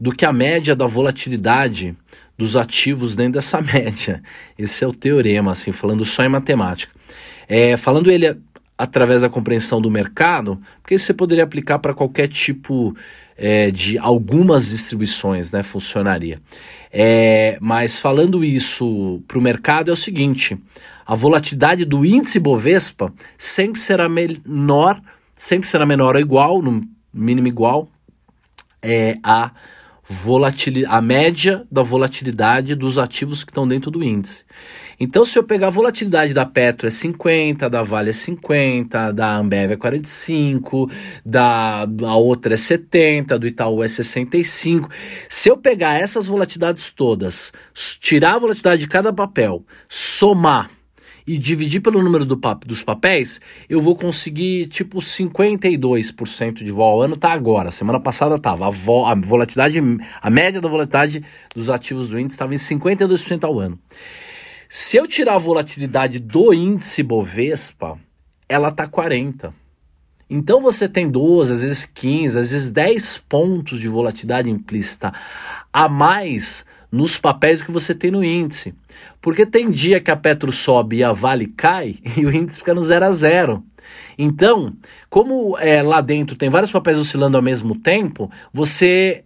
do 0.00 0.12
que 0.12 0.24
a 0.24 0.32
média 0.32 0.74
da 0.74 0.86
volatilidade 0.86 1.96
dos 2.36 2.56
ativos 2.56 3.14
dentro 3.16 3.34
dessa 3.34 3.60
média. 3.62 4.22
Esse 4.58 4.84
é 4.84 4.86
o 4.86 4.92
teorema, 4.92 5.52
assim, 5.52 5.72
falando 5.72 6.04
só 6.04 6.24
em 6.24 6.28
matemática. 6.28 6.92
É, 7.48 7.76
falando 7.76 8.10
ele 8.10 8.36
através 8.76 9.22
da 9.22 9.28
compreensão 9.28 9.80
do 9.80 9.90
mercado, 9.90 10.60
porque 10.82 10.98
você 10.98 11.14
poderia 11.14 11.44
aplicar 11.44 11.78
para 11.78 11.94
qualquer 11.94 12.28
tipo 12.28 12.94
é, 13.36 13.70
de 13.70 13.98
algumas 13.98 14.68
distribuições, 14.68 15.52
né? 15.52 15.62
Funcionaria. 15.62 16.40
É, 16.92 17.56
mas 17.60 17.98
falando 17.98 18.44
isso 18.44 19.22
para 19.26 19.38
o 19.38 19.42
mercado 19.42 19.90
é 19.90 19.92
o 19.92 19.96
seguinte: 19.96 20.58
a 21.06 21.14
volatilidade 21.14 21.84
do 21.84 22.04
índice 22.04 22.38
Bovespa 22.38 23.12
sempre 23.36 23.80
será 23.80 24.08
menor, 24.08 25.00
sempre 25.34 25.68
será 25.68 25.84
menor 25.84 26.14
ou 26.14 26.20
igual, 26.20 26.62
no 26.62 26.82
mínimo 27.12 27.48
igual, 27.48 27.88
é, 28.82 29.18
a 29.22 29.50
volatilidade, 30.08 30.94
a 30.94 31.00
média 31.00 31.66
da 31.70 31.82
volatilidade 31.82 32.74
dos 32.74 32.98
ativos 32.98 33.42
que 33.42 33.50
estão 33.50 33.66
dentro 33.66 33.90
do 33.90 34.02
índice. 34.02 34.44
Então, 35.00 35.24
se 35.24 35.38
eu 35.38 35.42
pegar 35.42 35.68
a 35.68 35.70
volatilidade 35.70 36.32
da 36.32 36.46
Petro 36.46 36.86
é 36.86 36.90
50, 36.90 37.68
da 37.68 37.82
Vale 37.82 38.10
é 38.10 38.12
50, 38.12 39.12
da 39.12 39.36
Ambev 39.36 39.72
é 39.72 39.76
45, 39.76 40.88
da 41.24 41.86
a 42.02 42.14
outra 42.14 42.54
é 42.54 42.56
70, 42.56 43.38
do 43.38 43.46
Itaú 43.46 43.82
é 43.82 43.88
65. 43.88 44.88
Se 45.28 45.48
eu 45.48 45.56
pegar 45.56 45.98
essas 45.98 46.26
volatilidades 46.28 46.90
todas, 46.92 47.52
tirar 48.00 48.34
a 48.34 48.38
volatilidade 48.38 48.82
de 48.82 48.88
cada 48.88 49.12
papel, 49.12 49.64
somar 49.88 50.70
e 51.26 51.38
dividir 51.38 51.80
pelo 51.80 52.02
número 52.02 52.24
do 52.24 52.36
pap 52.36 52.66
dos 52.66 52.82
papéis, 52.82 53.40
eu 53.68 53.80
vou 53.80 53.96
conseguir 53.96 54.66
tipo 54.66 54.98
52% 54.98 56.62
de 56.62 56.70
vol 56.70 56.92
ao 56.92 57.02
ano, 57.02 57.16
tá 57.16 57.32
agora. 57.32 57.70
Semana 57.70 57.98
passada 57.98 58.38
tava 58.38 58.66
a, 58.66 58.70
vo 58.70 59.06
a 59.06 59.14
volatilidade, 59.14 59.80
a 60.20 60.30
média 60.30 60.60
da 60.60 60.68
volatilidade 60.68 61.24
dos 61.54 61.70
ativos 61.70 62.08
do 62.08 62.18
índice 62.18 62.34
estava 62.34 62.54
em 62.54 62.58
52% 62.58 63.44
ao 63.44 63.58
ano. 63.58 63.78
Se 64.68 64.96
eu 64.96 65.06
tirar 65.06 65.36
a 65.36 65.38
volatilidade 65.38 66.18
do 66.18 66.52
índice 66.52 67.02
Bovespa, 67.02 67.98
ela 68.48 68.70
tá 68.70 68.86
40. 68.86 69.54
Então 70.28 70.60
você 70.60 70.88
tem 70.88 71.08
12, 71.08 71.52
às 71.52 71.60
vezes 71.60 71.84
15, 71.86 72.38
às 72.38 72.50
vezes 72.50 72.70
10 72.70 73.18
pontos 73.28 73.78
de 73.78 73.88
volatilidade 73.88 74.50
implícita 74.50 75.12
a 75.72 75.88
mais 75.88 76.64
nos 76.94 77.18
papéis 77.18 77.60
que 77.60 77.72
você 77.72 77.92
tem 77.92 78.10
no 78.12 78.22
índice. 78.22 78.72
Porque 79.20 79.44
tem 79.44 79.68
dia 79.68 79.98
que 79.98 80.12
a 80.12 80.16
Petro 80.16 80.52
sobe 80.52 80.98
e 80.98 81.04
a 81.04 81.12
Vale 81.12 81.48
cai 81.48 81.96
e 82.16 82.24
o 82.24 82.32
índice 82.32 82.60
fica 82.60 82.72
no 82.72 82.82
zero 82.82 83.06
a 83.06 83.12
zero. 83.12 83.64
Então, 84.16 84.72
como 85.10 85.58
é, 85.58 85.82
lá 85.82 86.00
dentro 86.00 86.36
tem 86.36 86.48
vários 86.48 86.70
papéis 86.70 86.96
oscilando 86.96 87.36
ao 87.36 87.42
mesmo 87.42 87.74
tempo, 87.74 88.30
você 88.52 89.24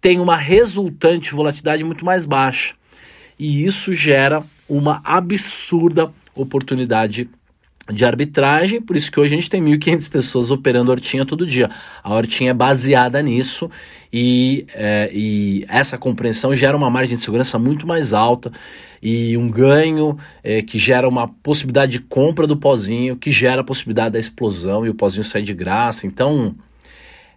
tem 0.00 0.20
uma 0.20 0.36
resultante 0.36 1.34
volatilidade 1.34 1.82
muito 1.82 2.04
mais 2.04 2.24
baixa. 2.24 2.74
E 3.36 3.66
isso 3.66 3.92
gera 3.92 4.44
uma 4.68 5.00
absurda 5.04 6.12
oportunidade 6.36 7.28
de 7.92 8.04
arbitragem, 8.04 8.80
por 8.80 8.96
isso 8.96 9.10
que 9.10 9.20
hoje 9.20 9.34
a 9.34 9.36
gente 9.38 9.50
tem 9.50 9.62
1.500 9.62 10.10
pessoas 10.10 10.50
operando 10.50 10.90
hortinha 10.90 11.24
todo 11.24 11.46
dia. 11.46 11.70
A 12.02 12.14
hortinha 12.14 12.50
é 12.50 12.54
baseada 12.54 13.22
nisso 13.22 13.70
e, 14.12 14.66
é, 14.74 15.10
e 15.12 15.64
essa 15.68 15.96
compreensão 15.96 16.54
gera 16.54 16.76
uma 16.76 16.90
margem 16.90 17.16
de 17.16 17.22
segurança 17.22 17.58
muito 17.58 17.86
mais 17.86 18.12
alta 18.12 18.50
e 19.02 19.36
um 19.36 19.48
ganho 19.48 20.18
é, 20.42 20.62
que 20.62 20.78
gera 20.78 21.08
uma 21.08 21.28
possibilidade 21.28 21.92
de 21.92 22.00
compra 22.00 22.46
do 22.46 22.56
pozinho, 22.56 23.16
que 23.16 23.30
gera 23.30 23.60
a 23.60 23.64
possibilidade 23.64 24.14
da 24.14 24.18
explosão 24.18 24.84
e 24.84 24.90
o 24.90 24.94
pozinho 24.94 25.22
sair 25.24 25.42
de 25.42 25.54
graça. 25.54 26.06
Então, 26.06 26.54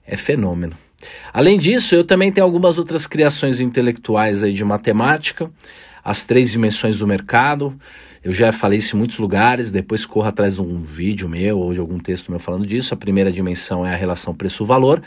é 0.06 0.18
fenômeno. 0.18 0.76
Além 1.32 1.58
disso, 1.58 1.96
eu 1.96 2.04
também 2.04 2.32
tenho 2.32 2.46
algumas 2.46 2.78
outras 2.78 3.06
criações 3.06 3.62
intelectuais 3.62 4.44
aí 4.44 4.54
de 4.54 4.64
matemática, 4.64 5.50
as 6.04 6.24
três 6.24 6.52
dimensões 6.52 7.00
do 7.00 7.08
mercado. 7.08 7.78
Eu 8.24 8.34
já 8.34 8.52
falei 8.52 8.80
isso 8.80 8.96
em 8.96 9.00
muitos 9.00 9.18
lugares, 9.18 9.72
depois 9.72 10.06
corra 10.06 10.30
atrás 10.30 10.56
de 10.56 10.62
um 10.62 10.82
vídeo 10.82 11.30
meu 11.30 11.60
ou 11.60 11.74
de 11.74 11.80
algum 11.80 11.98
texto 11.98 12.30
meu 12.30 12.40
falando 12.40 12.66
disso. 12.66 12.94
A 12.94 12.98
primeira 12.98 13.32
dimensão 13.32 13.86
é 13.86 13.94
a 13.94 13.98
relação 13.98 14.34
preço-valor. 14.34 15.02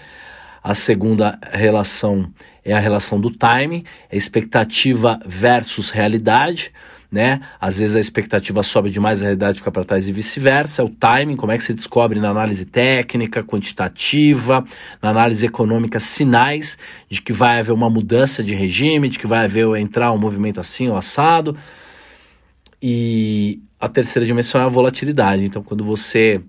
A 0.62 0.74
segunda 0.74 1.38
relação 1.50 2.30
é 2.64 2.72
a 2.72 2.78
relação 2.78 3.20
do 3.20 3.30
time, 3.30 3.84
é 4.08 4.16
expectativa 4.16 5.18
versus 5.26 5.90
realidade, 5.90 6.72
né? 7.12 7.42
Às 7.60 7.78
vezes 7.78 7.94
a 7.94 8.00
expectativa 8.00 8.62
sobe 8.62 8.88
demais, 8.88 9.20
a 9.20 9.26
realidade 9.26 9.58
fica 9.58 9.70
para 9.70 9.84
trás 9.84 10.08
e 10.08 10.12
vice-versa. 10.12 10.80
É 10.80 10.84
o 10.84 10.88
timing, 10.88 11.36
como 11.36 11.52
é 11.52 11.58
que 11.58 11.64
se 11.64 11.74
descobre 11.74 12.18
na 12.18 12.30
análise 12.30 12.64
técnica, 12.64 13.44
quantitativa, 13.44 14.64
na 15.02 15.10
análise 15.10 15.44
econômica, 15.44 16.00
sinais 16.00 16.78
de 17.10 17.20
que 17.20 17.32
vai 17.32 17.60
haver 17.60 17.72
uma 17.72 17.90
mudança 17.90 18.42
de 18.42 18.54
regime, 18.54 19.10
de 19.10 19.18
que 19.18 19.26
vai 19.26 19.44
haver 19.44 19.66
entrar 19.76 20.10
um 20.10 20.18
movimento 20.18 20.58
assim 20.58 20.88
ou 20.88 20.96
assado. 20.96 21.54
E 22.80 23.60
a 23.78 23.88
terceira 23.88 24.24
dimensão 24.24 24.60
é 24.60 24.64
a 24.64 24.68
volatilidade. 24.68 25.44
Então, 25.44 25.62
quando 25.62 25.84
você 25.84 26.40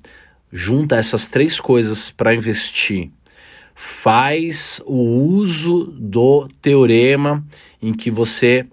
junta 0.51 0.95
essas 0.95 1.27
três 1.27 1.59
coisas 1.59 2.09
para 2.09 2.33
investir, 2.33 3.11
faz 3.75 4.81
o 4.85 4.95
uso 4.95 5.85
do 5.99 6.47
teorema 6.61 7.43
em 7.81 7.91
que 7.91 8.09
você, 8.09 8.65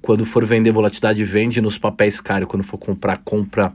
quando 0.00 0.24
for 0.24 0.44
vender 0.44 0.70
volatilidade, 0.70 1.24
vende 1.24 1.60
nos 1.60 1.78
papéis 1.78 2.20
caros, 2.20 2.48
quando 2.48 2.62
for 2.62 2.78
comprar, 2.78 3.18
compra 3.24 3.72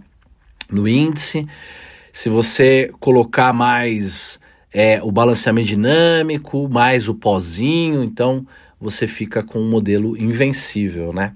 no 0.69 0.87
índice. 0.87 1.47
Se 2.11 2.29
você 2.29 2.91
colocar 2.99 3.53
mais 3.53 4.39
é, 4.71 5.01
o 5.01 5.11
balanceamento 5.11 5.67
dinâmico, 5.67 6.67
mais 6.69 7.07
o 7.07 7.15
pozinho, 7.15 8.03
então 8.03 8.45
você 8.79 9.07
fica 9.07 9.43
com 9.43 9.59
um 9.59 9.69
modelo 9.69 10.17
invencível, 10.17 11.13
né? 11.13 11.33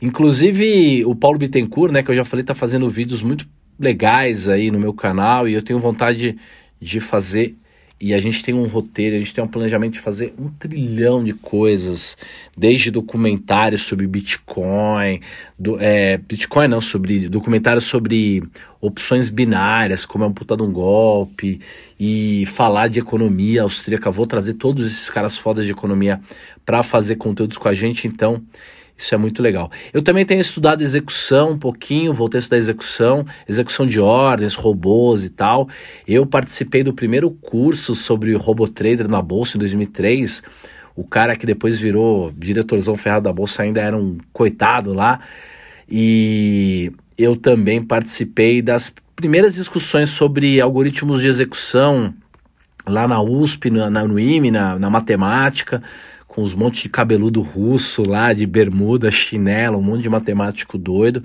Inclusive, 0.00 1.04
o 1.06 1.14
Paulo 1.14 1.38
Bittencourt, 1.38 1.92
né, 1.92 2.02
que 2.02 2.10
eu 2.10 2.14
já 2.14 2.24
falei, 2.24 2.44
tá 2.44 2.54
fazendo 2.54 2.88
vídeos 2.90 3.22
muito 3.22 3.48
legais 3.78 4.48
aí 4.48 4.70
no 4.70 4.78
meu 4.78 4.92
canal 4.92 5.48
e 5.48 5.54
eu 5.54 5.62
tenho 5.62 5.78
vontade 5.78 6.36
de 6.80 7.00
fazer 7.00 7.56
e 7.98 8.12
a 8.12 8.20
gente 8.20 8.44
tem 8.44 8.54
um 8.54 8.66
roteiro, 8.66 9.16
a 9.16 9.18
gente 9.18 9.32
tem 9.32 9.42
um 9.42 9.48
planejamento 9.48 9.94
de 9.94 10.00
fazer 10.00 10.34
um 10.38 10.48
trilhão 10.50 11.24
de 11.24 11.32
coisas, 11.32 12.16
desde 12.56 12.90
documentários 12.90 13.82
sobre 13.82 14.06
Bitcoin, 14.06 15.20
do, 15.58 15.80
é, 15.80 16.18
Bitcoin 16.18 16.68
não, 16.68 16.80
sobre 16.80 17.28
documentários 17.28 17.84
sobre 17.84 18.42
opções 18.82 19.30
binárias, 19.30 20.04
como 20.04 20.24
é 20.24 20.26
um 20.26 20.32
puta 20.32 20.56
de 20.56 20.62
um 20.62 20.70
golpe, 20.70 21.58
e 21.98 22.44
falar 22.46 22.88
de 22.88 22.98
economia 22.98 23.62
austríaca. 23.62 24.10
Vou 24.10 24.26
trazer 24.26 24.54
todos 24.54 24.86
esses 24.86 25.08
caras 25.08 25.38
fodas 25.38 25.64
de 25.64 25.72
economia 25.72 26.20
para 26.66 26.82
fazer 26.82 27.16
conteúdos 27.16 27.56
com 27.56 27.68
a 27.68 27.74
gente, 27.74 28.06
então 28.06 28.42
isso 28.96 29.14
é 29.14 29.18
muito 29.18 29.42
legal. 29.42 29.70
Eu 29.92 30.00
também 30.00 30.24
tenho 30.24 30.40
estudado 30.40 30.80
execução 30.82 31.50
um 31.50 31.58
pouquinho, 31.58 32.14
voltei 32.14 32.38
a 32.38 32.40
estudar 32.40 32.56
execução, 32.56 33.26
execução 33.46 33.86
de 33.86 34.00
ordens, 34.00 34.54
robôs 34.54 35.22
e 35.22 35.28
tal. 35.28 35.68
Eu 36.08 36.24
participei 36.24 36.82
do 36.82 36.94
primeiro 36.94 37.30
curso 37.30 37.94
sobre 37.94 38.34
RoboTrader 38.34 39.06
na 39.06 39.20
Bolsa 39.20 39.56
em 39.56 39.60
2003. 39.60 40.42
O 40.94 41.04
cara 41.04 41.36
que 41.36 41.44
depois 41.44 41.78
virou 41.78 42.32
diretorzão 42.34 42.96
ferrado 42.96 43.24
da 43.24 43.32
Bolsa 43.32 43.62
ainda 43.62 43.82
era 43.82 43.96
um 43.96 44.16
coitado 44.32 44.94
lá. 44.94 45.20
E 45.86 46.90
eu 47.18 47.36
também 47.36 47.82
participei 47.82 48.62
das 48.62 48.92
primeiras 49.14 49.54
discussões 49.54 50.08
sobre 50.08 50.58
algoritmos 50.58 51.20
de 51.20 51.28
execução 51.28 52.14
lá 52.86 53.06
na 53.06 53.20
USP, 53.20 53.68
no, 53.68 53.90
na, 53.90 54.08
no 54.08 54.18
IME, 54.18 54.50
na, 54.50 54.78
na 54.78 54.88
matemática 54.88 55.82
com 56.36 56.42
os 56.42 56.54
montes 56.54 56.82
de 56.82 56.90
cabeludo 56.90 57.40
russo 57.40 58.02
lá, 58.02 58.34
de 58.34 58.44
bermuda, 58.44 59.10
chinelo, 59.10 59.78
um 59.78 59.82
monte 59.82 60.02
de 60.02 60.10
matemático 60.10 60.76
doido. 60.76 61.24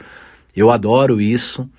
Eu 0.55 0.71
adoro 0.71 1.19
isso. 1.19 1.69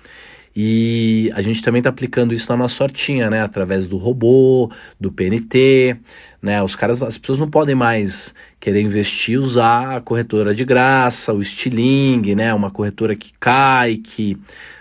E 0.55 1.31
a 1.33 1.41
gente 1.41 1.63
também 1.63 1.79
está 1.79 1.89
aplicando 1.89 2.31
isso 2.31 2.47
na 2.47 2.55
nossa 2.55 2.83
hortinha, 2.83 3.31
né? 3.31 3.41
Através 3.41 3.87
do 3.87 3.97
robô, 3.97 4.71
do 4.99 5.11
PNT, 5.11 5.97
né? 6.39 6.61
Os 6.61 6.75
caras, 6.75 7.01
as 7.01 7.17
pessoas 7.17 7.39
não 7.39 7.49
podem 7.49 7.73
mais 7.73 8.35
querer 8.59 8.81
investir 8.81 9.39
usar 9.39 9.97
a 9.97 9.99
corretora 9.99 10.53
de 10.53 10.63
graça, 10.63 11.33
o 11.33 11.43
Stiling, 11.43 12.35
né? 12.35 12.53
Uma 12.53 12.69
corretora 12.69 13.15
que 13.15 13.33
cai, 13.39 13.97
que 13.97 14.37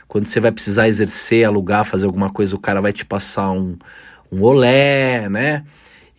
quando 0.06 0.26
você 0.26 0.40
vai 0.40 0.52
precisar 0.52 0.88
exercer, 0.88 1.46
alugar, 1.46 1.86
fazer 1.86 2.04
alguma 2.04 2.28
coisa, 2.28 2.54
o 2.54 2.60
cara 2.60 2.82
vai 2.82 2.92
te 2.92 3.06
passar 3.06 3.50
um, 3.50 3.78
um 4.30 4.42
olé, 4.42 5.26
né? 5.30 5.64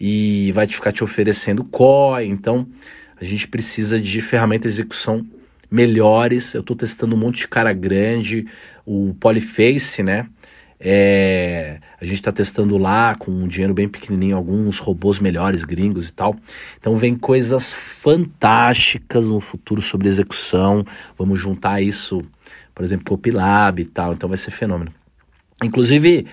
E 0.05 0.51
vai 0.51 0.67
te 0.67 0.75
ficar 0.75 0.91
te 0.91 1.01
oferecendo 1.01 1.63
COI. 1.63 2.27
Então, 2.27 2.67
a 3.15 3.23
gente 3.23 3.47
precisa 3.47 3.97
de 3.97 4.21
ferramentas 4.21 4.73
de 4.73 4.81
execução 4.81 5.25
melhores. 5.71 6.53
Eu 6.53 6.59
estou 6.59 6.75
testando 6.75 7.15
um 7.15 7.17
monte 7.17 7.37
de 7.37 7.47
cara 7.47 7.71
grande, 7.71 8.45
o 8.85 9.15
Polyface, 9.17 10.03
né? 10.03 10.27
É, 10.77 11.79
a 12.01 12.03
gente 12.03 12.15
está 12.15 12.33
testando 12.33 12.77
lá 12.77 13.15
com 13.15 13.31
um 13.31 13.47
dinheiro 13.47 13.73
bem 13.73 13.87
pequenininho 13.87 14.35
alguns 14.35 14.77
robôs 14.77 15.19
melhores, 15.19 15.63
gringos 15.63 16.09
e 16.09 16.11
tal. 16.11 16.35
Então 16.77 16.97
vem 16.97 17.15
coisas 17.15 17.71
fantásticas 17.71 19.27
no 19.27 19.39
futuro 19.39 19.81
sobre 19.81 20.09
execução. 20.09 20.83
Vamos 21.17 21.39
juntar 21.39 21.81
isso, 21.81 22.21
por 22.75 22.83
exemplo, 22.83 23.05
com 23.05 23.15
o 23.15 23.17
Pilab 23.17 23.81
e 23.81 23.85
tal. 23.85 24.11
Então 24.11 24.27
vai 24.27 24.37
ser 24.37 24.51
fenômeno. 24.51 24.93
Inclusive, 25.63 26.27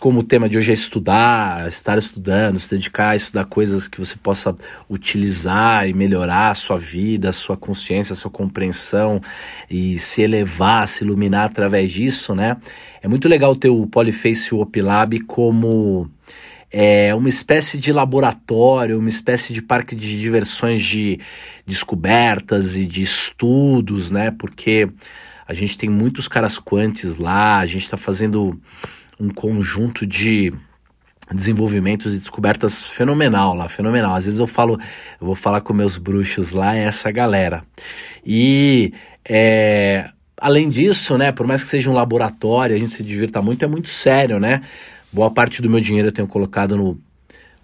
como 0.00 0.20
o 0.20 0.22
tema 0.24 0.48
de 0.48 0.58
hoje 0.58 0.72
é 0.72 0.74
estudar, 0.74 1.68
estar 1.68 1.96
estudando, 1.96 2.58
se 2.58 2.74
dedicar 2.74 3.10
a 3.10 3.16
estudar 3.16 3.44
coisas 3.44 3.86
que 3.86 3.98
você 3.98 4.16
possa 4.16 4.56
utilizar 4.90 5.88
e 5.88 5.94
melhorar 5.94 6.50
a 6.50 6.54
sua 6.54 6.76
vida, 6.76 7.28
a 7.28 7.32
sua 7.32 7.56
consciência, 7.56 8.12
a 8.12 8.16
sua 8.16 8.30
compreensão 8.30 9.20
e 9.70 9.98
se 9.98 10.22
elevar, 10.22 10.88
se 10.88 11.04
iluminar 11.04 11.46
através 11.46 11.92
disso, 11.92 12.34
né? 12.34 12.56
É 13.00 13.06
muito 13.06 13.28
legal 13.28 13.54
ter 13.54 13.68
o 13.68 13.86
Polyface 13.86 14.52
Opilab 14.52 15.20
como 15.20 16.10
é, 16.72 17.14
uma 17.14 17.28
espécie 17.28 17.78
de 17.78 17.92
laboratório, 17.92 18.98
uma 18.98 19.08
espécie 19.08 19.52
de 19.52 19.62
parque 19.62 19.94
de 19.94 20.18
diversões 20.18 20.82
de 20.82 21.20
descobertas 21.64 22.76
e 22.76 22.86
de 22.86 23.02
estudos, 23.02 24.10
né? 24.10 24.32
Porque 24.32 24.88
a 25.52 25.54
gente 25.54 25.76
tem 25.76 25.90
muitos 25.90 26.26
caras 26.28 26.58
quantes 26.58 27.18
lá, 27.18 27.58
a 27.58 27.66
gente 27.66 27.82
está 27.82 27.98
fazendo 27.98 28.58
um 29.20 29.28
conjunto 29.28 30.06
de 30.06 30.50
desenvolvimentos 31.30 32.14
e 32.14 32.18
descobertas 32.18 32.82
fenomenal 32.82 33.54
lá, 33.54 33.68
fenomenal. 33.68 34.14
Às 34.14 34.24
vezes 34.24 34.40
eu 34.40 34.46
falo, 34.46 34.80
eu 35.20 35.26
vou 35.26 35.34
falar 35.34 35.60
com 35.60 35.74
meus 35.74 35.98
bruxos 35.98 36.52
lá, 36.52 36.74
é 36.74 36.84
essa 36.84 37.10
galera. 37.10 37.62
E 38.24 38.94
é, 39.28 40.08
além 40.38 40.70
disso, 40.70 41.18
né, 41.18 41.30
por 41.30 41.46
mais 41.46 41.62
que 41.62 41.68
seja 41.68 41.90
um 41.90 41.94
laboratório, 41.94 42.74
a 42.74 42.78
gente 42.78 42.94
se 42.94 43.02
divirta 43.02 43.42
muito, 43.42 43.62
é 43.62 43.68
muito 43.68 43.90
sério, 43.90 44.40
né? 44.40 44.62
Boa 45.12 45.30
parte 45.30 45.60
do 45.60 45.68
meu 45.68 45.80
dinheiro 45.80 46.08
eu 46.08 46.12
tenho 46.12 46.26
colocado 46.26 46.78
no, 46.78 46.98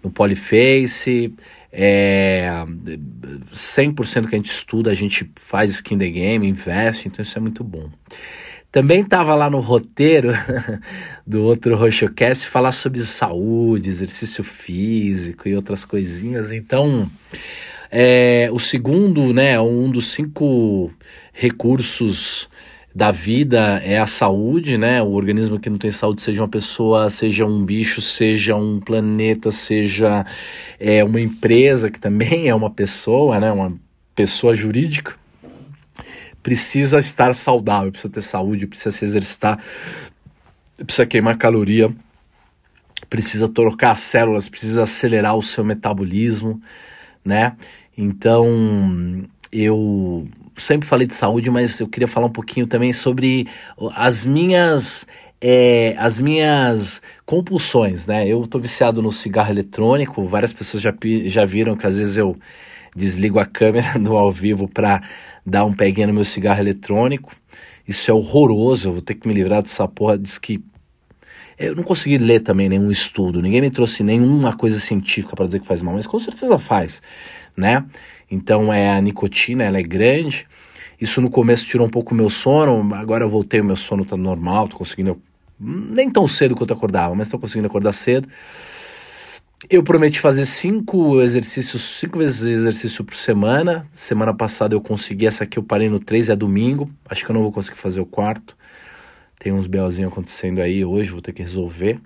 no 0.03 0.11
Polyface, 0.11 1.33
é, 1.71 2.49
100% 3.53 4.27
que 4.27 4.35
a 4.35 4.37
gente 4.37 4.51
estuda, 4.51 4.91
a 4.91 4.95
gente 4.95 5.29
faz 5.35 5.71
skin 5.71 5.97
the 5.97 6.09
game, 6.09 6.47
investe, 6.47 7.07
então 7.07 7.21
isso 7.21 7.37
é 7.37 7.41
muito 7.41 7.63
bom. 7.63 7.89
Também 8.71 9.01
estava 9.01 9.33
lá 9.33 9.49
no 9.49 9.59
roteiro 9.59 10.29
do 11.25 11.41
outro 11.43 11.75
RoxoCast 11.75 12.47
falar 12.47 12.71
sobre 12.71 12.99
saúde, 12.99 13.89
exercício 13.89 14.43
físico 14.43 15.47
e 15.47 15.55
outras 15.55 15.83
coisinhas. 15.83 16.51
Então, 16.51 17.09
é, 17.89 18.47
o 18.51 18.59
segundo, 18.59 19.33
né, 19.33 19.59
um 19.59 19.89
dos 19.89 20.11
cinco 20.11 20.91
recursos 21.33 22.47
da 22.93 23.11
vida 23.11 23.79
é 23.83 23.99
a 23.99 24.07
saúde, 24.07 24.77
né? 24.77 25.01
O 25.01 25.11
organismo 25.11 25.59
que 25.59 25.69
não 25.69 25.77
tem 25.77 25.91
saúde, 25.91 26.21
seja 26.21 26.41
uma 26.41 26.47
pessoa, 26.47 27.09
seja 27.09 27.45
um 27.45 27.63
bicho, 27.63 28.01
seja 28.01 28.55
um 28.55 28.79
planeta, 28.79 29.51
seja 29.51 30.25
é, 30.79 31.03
uma 31.03 31.21
empresa 31.21 31.89
que 31.89 31.99
também 31.99 32.49
é 32.49 32.55
uma 32.55 32.69
pessoa, 32.69 33.39
né? 33.39 33.51
Uma 33.51 33.73
pessoa 34.15 34.55
jurídica 34.55 35.15
precisa 36.41 36.99
estar 36.99 37.35
saudável, 37.35 37.91
precisa 37.91 38.11
ter 38.11 38.21
saúde, 38.21 38.65
precisa 38.65 38.91
se 38.91 39.05
exercitar, 39.05 39.59
precisa 40.77 41.05
queimar 41.05 41.37
caloria, 41.37 41.93
precisa 43.09 43.47
trocar 43.47 43.95
células, 43.95 44.49
precisa 44.49 44.83
acelerar 44.83 45.35
o 45.35 45.43
seu 45.43 45.63
metabolismo, 45.63 46.61
né? 47.23 47.55
Então, 47.97 49.27
eu 49.51 50.27
sempre 50.59 50.87
falei 50.87 51.07
de 51.07 51.13
saúde, 51.13 51.49
mas 51.49 51.79
eu 51.79 51.87
queria 51.87 52.07
falar 52.07 52.27
um 52.27 52.31
pouquinho 52.31 52.67
também 52.67 52.93
sobre 52.93 53.47
as 53.95 54.25
minhas 54.25 55.07
é, 55.41 55.95
as 55.97 56.19
minhas 56.19 57.01
compulsões, 57.25 58.05
né? 58.05 58.27
Eu 58.27 58.45
tô 58.45 58.59
viciado 58.59 59.01
no 59.01 59.11
cigarro 59.11 59.51
eletrônico, 59.51 60.25
várias 60.25 60.51
pessoas 60.51 60.83
já, 60.83 60.93
já 61.25 61.45
viram 61.45 61.75
que 61.75 61.87
às 61.87 61.97
vezes 61.97 62.17
eu 62.17 62.37
desligo 62.95 63.39
a 63.39 63.45
câmera 63.45 63.97
do 63.99 64.15
ao 64.17 64.31
vivo 64.31 64.67
para 64.67 65.01
dar 65.45 65.65
um 65.65 65.73
peguinho 65.73 66.07
no 66.07 66.13
meu 66.13 66.25
cigarro 66.25 66.59
eletrônico. 66.59 67.33
Isso 67.87 68.11
é 68.11 68.13
horroroso, 68.13 68.89
eu 68.89 68.93
vou 68.93 69.01
ter 69.01 69.15
que 69.15 69.27
me 69.27 69.33
livrar 69.33 69.61
dessa 69.61 69.87
porra. 69.87 70.17
Diz 70.17 70.37
que. 70.37 70.63
Eu 71.57 71.75
não 71.75 71.83
consegui 71.83 72.17
ler 72.17 72.39
também 72.39 72.69
nenhum 72.69 72.89
estudo, 72.89 73.41
ninguém 73.41 73.59
me 73.59 73.69
trouxe 73.69 74.01
nenhuma 74.01 74.55
coisa 74.55 74.79
científica 74.79 75.35
para 75.35 75.45
dizer 75.45 75.59
que 75.59 75.67
faz 75.67 75.81
mal, 75.81 75.93
mas 75.93 76.07
com 76.07 76.17
certeza 76.17 76.57
faz, 76.57 77.01
né? 77.59 77.85
Então 78.31 78.73
é 78.73 78.89
a 78.89 79.01
nicotina, 79.01 79.63
ela 79.63 79.77
é 79.77 79.83
grande. 79.83 80.47
Isso 80.99 81.21
no 81.21 81.29
começo 81.29 81.65
tirou 81.65 81.87
um 81.87 81.89
pouco 81.89 82.13
o 82.13 82.17
meu 82.17 82.29
sono, 82.29 82.93
agora 82.95 83.23
eu 83.23 83.29
voltei, 83.29 83.61
o 83.61 83.65
meu 83.65 83.75
sono 83.75 84.03
tá 84.03 84.17
normal, 84.17 84.67
tô 84.67 84.77
conseguindo. 84.77 85.21
Nem 85.59 86.09
tão 86.09 86.27
cedo 86.27 86.55
quanto 86.55 86.73
acordava, 86.73 87.13
mas 87.15 87.29
tô 87.29 87.37
conseguindo 87.37 87.67
acordar 87.67 87.93
cedo. 87.93 88.27
Eu 89.69 89.83
prometi 89.83 90.19
fazer 90.19 90.45
cinco 90.45 91.21
exercícios, 91.21 91.81
cinco 91.99 92.17
vezes 92.19 92.41
exercício 92.41 93.03
por 93.03 93.15
semana. 93.15 93.85
Semana 93.93 94.33
passada 94.33 94.73
eu 94.73 94.79
consegui, 94.79 95.27
essa 95.27 95.43
aqui 95.43 95.59
eu 95.59 95.63
parei 95.63 95.89
no 95.89 95.99
3, 95.99 96.29
é 96.29 96.35
domingo. 96.35 96.89
Acho 97.09 97.25
que 97.25 97.31
eu 97.31 97.33
não 97.33 97.41
vou 97.41 97.51
conseguir 97.51 97.77
fazer 97.77 97.99
o 97.99 98.05
quarto. 98.05 98.55
Tem 99.37 99.51
uns 99.51 99.67
belzinhos 99.67 100.11
acontecendo 100.11 100.59
aí 100.59 100.83
hoje, 100.85 101.11
vou 101.11 101.21
ter 101.21 101.33
que 101.33 101.41
resolver. 101.41 101.99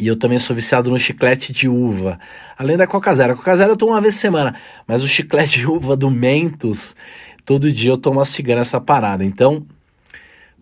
E 0.00 0.06
eu 0.06 0.16
também 0.16 0.38
sou 0.38 0.56
viciado 0.56 0.90
no 0.90 0.98
chiclete 0.98 1.52
de 1.52 1.68
uva. 1.68 2.18
Além 2.56 2.74
da 2.74 2.86
Coca 2.86 3.14
Zero. 3.14 3.34
A 3.34 3.36
Coca 3.36 3.54
Zero 3.54 3.72
eu 3.72 3.76
tomo 3.76 3.92
uma 3.92 4.00
vez 4.00 4.14
por 4.14 4.20
semana. 4.20 4.54
Mas 4.86 5.02
o 5.02 5.06
chiclete 5.06 5.58
de 5.58 5.66
uva 5.66 5.94
do 5.94 6.10
Mentos, 6.10 6.96
todo 7.44 7.70
dia 7.70 7.90
eu 7.90 7.98
tô 7.98 8.10
mastigando 8.14 8.62
essa 8.62 8.80
parada. 8.80 9.22
Então, 9.22 9.66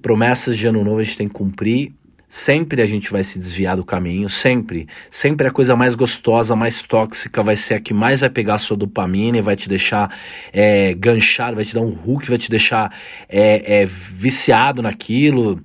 promessas 0.02 0.56
de 0.56 0.66
ano 0.66 0.82
novo 0.82 0.98
a 0.98 1.04
gente 1.04 1.16
tem 1.16 1.28
que 1.28 1.34
cumprir. 1.34 1.92
Sempre 2.28 2.82
a 2.82 2.86
gente 2.86 3.12
vai 3.12 3.22
se 3.22 3.38
desviar 3.38 3.76
do 3.76 3.84
caminho, 3.84 4.28
sempre. 4.28 4.88
Sempre 5.08 5.46
a 5.46 5.52
coisa 5.52 5.76
mais 5.76 5.94
gostosa, 5.94 6.56
mais 6.56 6.82
tóxica 6.82 7.40
vai 7.40 7.54
ser 7.54 7.74
a 7.74 7.80
que 7.80 7.94
mais 7.94 8.20
vai 8.20 8.28
pegar 8.28 8.54
a 8.54 8.58
sua 8.58 8.76
dopamina 8.76 9.38
e 9.38 9.40
vai 9.40 9.54
te 9.54 9.68
deixar 9.68 10.14
é, 10.52 10.92
ganchado, 10.94 11.54
vai 11.54 11.64
te 11.64 11.74
dar 11.74 11.80
um 11.80 11.96
hook, 12.04 12.28
vai 12.28 12.38
te 12.38 12.50
deixar 12.50 12.92
é, 13.28 13.82
é, 13.82 13.86
viciado 13.86 14.82
naquilo. 14.82 15.62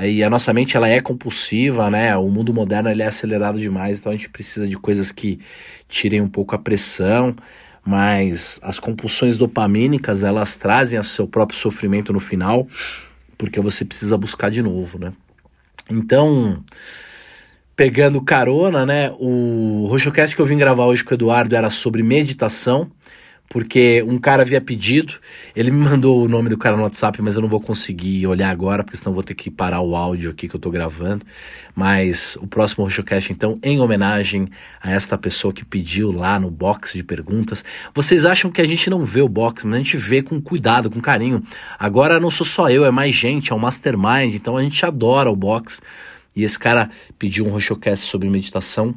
E 0.00 0.22
a 0.22 0.30
nossa 0.30 0.52
mente 0.52 0.76
ela 0.76 0.88
é 0.88 1.00
compulsiva, 1.00 1.90
né? 1.90 2.16
O 2.16 2.28
mundo 2.28 2.52
moderno 2.54 2.88
ele 2.88 3.02
é 3.02 3.06
acelerado 3.06 3.58
demais, 3.58 3.98
então 3.98 4.12
a 4.12 4.16
gente 4.16 4.28
precisa 4.28 4.66
de 4.66 4.76
coisas 4.76 5.12
que 5.12 5.38
tirem 5.88 6.20
um 6.20 6.28
pouco 6.28 6.54
a 6.54 6.58
pressão 6.58 7.34
mas 7.84 8.60
as 8.62 8.78
compulsões 8.78 9.36
dopamínicas 9.38 10.22
elas 10.22 10.56
trazem 10.56 10.98
o 10.98 11.04
seu 11.04 11.26
próprio 11.26 11.58
sofrimento 11.58 12.12
no 12.12 12.20
final, 12.20 12.66
porque 13.38 13.60
você 13.60 13.84
precisa 13.84 14.16
buscar 14.16 14.50
de 14.50 14.62
novo, 14.62 14.98
né? 14.98 15.12
Então, 15.88 16.62
pegando 17.74 18.20
carona, 18.20 18.84
né? 18.84 19.10
O 19.18 19.86
Roxocast 19.88 20.36
que 20.36 20.42
eu 20.42 20.46
vim 20.46 20.58
gravar 20.58 20.84
hoje 20.84 21.02
com 21.02 21.12
o 21.12 21.16
Eduardo 21.16 21.56
era 21.56 21.70
sobre 21.70 22.02
meditação 22.02 22.90
porque 23.50 24.00
um 24.06 24.16
cara 24.16 24.42
havia 24.42 24.60
pedido, 24.60 25.14
ele 25.56 25.72
me 25.72 25.84
mandou 25.84 26.22
o 26.24 26.28
nome 26.28 26.48
do 26.48 26.56
cara 26.56 26.76
no 26.76 26.84
WhatsApp, 26.84 27.20
mas 27.20 27.34
eu 27.34 27.42
não 27.42 27.48
vou 27.48 27.60
conseguir 27.60 28.24
olhar 28.28 28.48
agora, 28.48 28.84
porque 28.84 28.96
senão 28.96 29.12
vou 29.12 29.24
ter 29.24 29.34
que 29.34 29.50
parar 29.50 29.80
o 29.80 29.96
áudio 29.96 30.30
aqui 30.30 30.48
que 30.48 30.54
eu 30.54 30.60
tô 30.60 30.70
gravando. 30.70 31.26
Mas 31.74 32.38
o 32.40 32.46
próximo 32.46 32.84
RochoCast, 32.84 33.32
então, 33.32 33.58
em 33.60 33.80
homenagem 33.80 34.48
a 34.80 34.92
esta 34.92 35.18
pessoa 35.18 35.52
que 35.52 35.64
pediu 35.64 36.12
lá 36.12 36.38
no 36.38 36.48
box 36.48 36.92
de 36.92 37.02
perguntas. 37.02 37.64
Vocês 37.92 38.24
acham 38.24 38.52
que 38.52 38.60
a 38.60 38.64
gente 38.64 38.88
não 38.88 39.04
vê 39.04 39.20
o 39.20 39.28
box, 39.28 39.66
mas 39.66 39.74
a 39.74 39.82
gente 39.82 39.96
vê 39.96 40.22
com 40.22 40.40
cuidado, 40.40 40.88
com 40.88 41.00
carinho. 41.00 41.42
Agora 41.76 42.20
não 42.20 42.30
sou 42.30 42.46
só 42.46 42.70
eu, 42.70 42.84
é 42.84 42.90
mais 42.92 43.16
gente, 43.16 43.50
é 43.50 43.54
um 43.54 43.58
mastermind, 43.58 44.32
então 44.32 44.56
a 44.56 44.62
gente 44.62 44.86
adora 44.86 45.28
o 45.28 45.34
box. 45.34 45.82
E 46.36 46.44
esse 46.44 46.56
cara 46.56 46.88
pediu 47.18 47.46
um 47.46 47.50
RochoCast 47.50 48.06
sobre 48.06 48.30
meditação. 48.30 48.94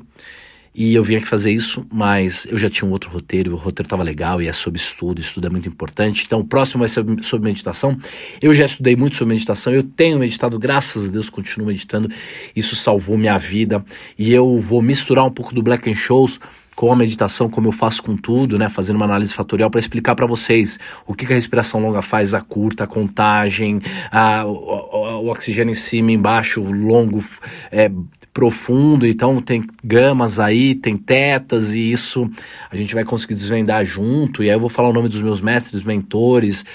E 0.76 0.96
eu 0.96 1.04
vim 1.04 1.16
aqui 1.16 1.28
fazer 1.28 1.52
isso, 1.52 1.86
mas 1.92 2.48
eu 2.50 2.58
já 2.58 2.68
tinha 2.70 2.88
um 2.88 2.92
outro 2.92 3.10
roteiro, 3.10 3.54
o 3.54 3.56
roteiro 3.56 3.86
estava 3.86 4.02
legal 4.02 4.42
e 4.42 4.48
é 4.48 4.54
sobre 4.54 4.80
estudo, 4.80 5.22
estudo 5.22 5.46
é 5.46 5.50
muito 5.50 5.70
importante. 5.70 6.24
Então 6.26 6.40
o 6.40 6.46
próximo 6.46 6.80
vai 6.80 6.88
ser 6.88 7.06
sobre 7.22 7.48
meditação. 7.48 7.98
Eu 8.42 8.54
já 8.56 8.66
estudei 8.66 8.96
muito 8.96 9.16
sobre 9.16 9.36
meditação, 9.36 9.72
eu 9.72 9.84
tenho 9.84 10.18
meditado, 10.18 10.58
graças 10.58 11.06
a 11.06 11.12
Deus, 11.12 11.30
continuo 11.30 11.68
meditando. 11.68 12.10
Isso 12.56 12.76
salvou 12.76 13.18
minha 13.18 13.38
vida. 13.38 13.86
E 14.18 14.34
eu 14.34 14.60
vou 14.60 14.82
misturar 14.82 15.26
um 15.26 15.32
pouco 15.32 15.54
do 15.54 15.62
Black 15.62 15.90
and 15.90 15.96
Shows 15.96 16.40
com 16.76 16.92
a 16.92 16.96
meditação, 16.96 17.50
como 17.50 17.68
eu 17.68 17.72
faço 17.72 18.02
com 18.02 18.18
tudo, 18.18 18.58
né, 18.58 18.68
fazendo 18.68 18.96
uma 18.96 19.06
análise 19.06 19.32
fatorial 19.32 19.70
para 19.70 19.80
explicar 19.80 20.16
para 20.16 20.26
vocês 20.26 20.80
o 21.06 21.14
que, 21.14 21.26
que, 21.26 21.32
a 21.32 21.36
respiração 21.36 21.80
longa 21.80 22.02
faz, 22.02 22.34
a 22.34 22.42
curta, 22.42 22.86
a 22.86 22.88
contagem, 22.88 23.80
a, 24.12 24.44
o, 24.46 24.54
o, 24.54 25.26
o 25.26 25.28
oxigênio 25.30 25.72
em 25.72 25.76
cima, 25.76 26.12
embaixo, 26.12 26.62
longo, 26.62 27.24
é, 27.72 27.92
profundo, 28.34 29.06
então 29.06 29.40
tem 29.40 29.64
gamas 29.84 30.40
aí, 30.40 30.74
tem 30.74 30.98
tetas, 30.98 31.72
e 31.72 31.92
isso 31.92 32.30
a 32.72 32.76
gente 32.76 32.94
vai 32.94 33.04
conseguir 33.04 33.36
desvendar 33.36 33.86
junto. 33.86 34.44
E 34.44 34.50
aí 34.50 34.56
eu 34.56 34.60
vou 34.60 34.70
falar 34.70 34.90
o 34.90 34.94
nome 34.94 35.08
dos 35.08 35.22
meus 35.22 35.40
mestres, 35.40 35.84
mentores, 35.84 36.66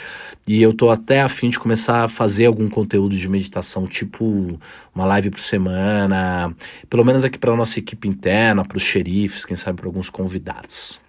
e 0.47 0.63
eu 0.63 0.73
tô 0.73 0.89
até 0.89 1.21
a 1.21 1.29
fim 1.29 1.51
de 1.51 1.59
começar 1.59 2.05
a 2.05 2.09
fazer 2.09 2.47
algum 2.47 2.69
conteúdo 2.69 3.17
de 3.17 3.29
meditação, 3.29 3.87
tipo 3.87 4.59
uma 4.95 5.05
live 5.05 5.31
por 5.31 5.41
semana, 5.41 6.55
pelo 6.89 7.05
menos 7.05 7.25
aqui 7.25 7.37
para 7.37 7.55
nossa 7.57 7.81
equipe 7.81 8.09
interna, 8.09 8.65
para 8.65 8.77
os 8.77 8.83
xerifes, 8.83 9.45
quem 9.45 9.57
sabe 9.57 9.79
para 9.79 9.89
alguns 9.89 10.09
convidados. 10.09 11.01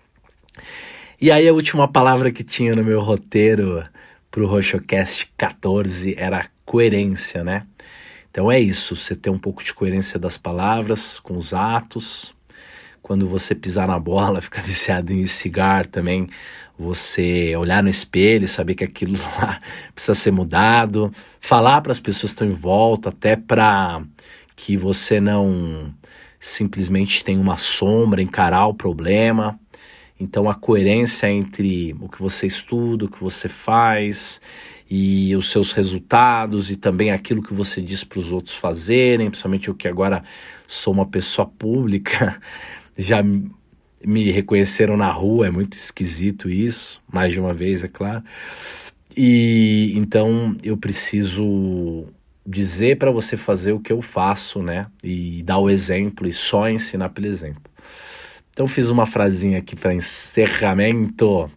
E 1.21 1.31
aí 1.31 1.47
a 1.47 1.53
última 1.53 1.87
palavra 1.87 2.31
que 2.31 2.43
tinha 2.43 2.75
no 2.75 2.83
meu 2.83 3.01
roteiro 3.01 3.83
pro 4.31 4.47
RoxoCast 4.47 5.31
14 5.37 6.15
era 6.17 6.47
coerência, 6.65 7.43
né? 7.43 7.65
Então 8.39 8.49
é 8.49 8.57
isso, 8.57 8.95
você 8.95 9.17
ter 9.17 9.29
um 9.29 9.37
pouco 9.37 9.61
de 9.61 9.73
coerência 9.73 10.17
das 10.17 10.37
palavras 10.37 11.19
com 11.19 11.37
os 11.37 11.53
atos. 11.53 12.33
Quando 13.01 13.27
você 13.27 13.53
pisar 13.53 13.85
na 13.85 13.99
bola, 13.99 14.39
ficar 14.41 14.61
viciado 14.61 15.11
em 15.11 15.25
cigarro 15.25 15.89
também, 15.89 16.29
você 16.77 17.53
olhar 17.57 17.83
no 17.83 17.89
espelho, 17.89 18.47
saber 18.47 18.75
que 18.75 18.83
aquilo 18.85 19.19
lá 19.37 19.59
precisa 19.93 20.15
ser 20.15 20.31
mudado, 20.31 21.11
falar 21.41 21.81
para 21.81 21.91
as 21.91 21.99
pessoas 21.99 22.31
que 22.31 22.35
estão 22.35 22.47
em 22.47 22.53
volta, 22.53 23.09
até 23.09 23.35
para 23.35 24.01
que 24.55 24.77
você 24.77 25.19
não 25.19 25.93
simplesmente 26.39 27.25
tem 27.25 27.37
uma 27.37 27.57
sombra, 27.57 28.21
encarar 28.21 28.67
o 28.67 28.73
problema. 28.73 29.59
Então 30.17 30.49
a 30.49 30.55
coerência 30.55 31.29
entre 31.29 31.93
o 31.99 32.07
que 32.07 32.21
você 32.21 32.47
estuda, 32.47 33.03
o 33.03 33.09
que 33.09 33.21
você 33.21 33.49
faz 33.49 34.39
e 34.89 35.35
os 35.35 35.51
seus 35.51 35.71
resultados 35.71 36.71
e 36.71 36.75
também 36.75 37.11
aquilo 37.11 37.43
que 37.43 37.53
você 37.53 37.81
diz 37.81 38.03
para 38.03 38.19
os 38.19 38.31
outros 38.31 38.55
fazerem, 38.55 39.29
principalmente 39.29 39.67
eu 39.67 39.75
que 39.75 39.87
agora 39.87 40.23
sou 40.67 40.91
uma 40.93 41.05
pessoa 41.05 41.47
pública, 41.47 42.41
já 42.97 43.23
me 44.03 44.31
reconheceram 44.31 44.97
na 44.97 45.11
rua, 45.11 45.47
é 45.47 45.51
muito 45.51 45.73
esquisito 45.73 46.49
isso, 46.49 47.01
mais 47.11 47.31
de 47.31 47.39
uma 47.39 47.53
vez, 47.53 47.83
é 47.83 47.87
claro. 47.87 48.23
E 49.15 49.93
então 49.95 50.55
eu 50.63 50.77
preciso 50.77 52.07
dizer 52.45 52.97
para 52.97 53.11
você 53.11 53.37
fazer 53.37 53.73
o 53.73 53.79
que 53.79 53.91
eu 53.91 54.01
faço, 54.01 54.63
né? 54.63 54.87
E 55.03 55.43
dar 55.43 55.59
o 55.59 55.69
exemplo 55.69 56.27
e 56.27 56.33
só 56.33 56.69
ensinar 56.69 57.09
pelo 57.09 57.27
exemplo. 57.27 57.61
Então 58.51 58.67
fiz 58.67 58.89
uma 58.89 59.05
frasinha 59.05 59.59
aqui 59.59 59.75
para 59.75 59.93
encerramento 59.93 61.51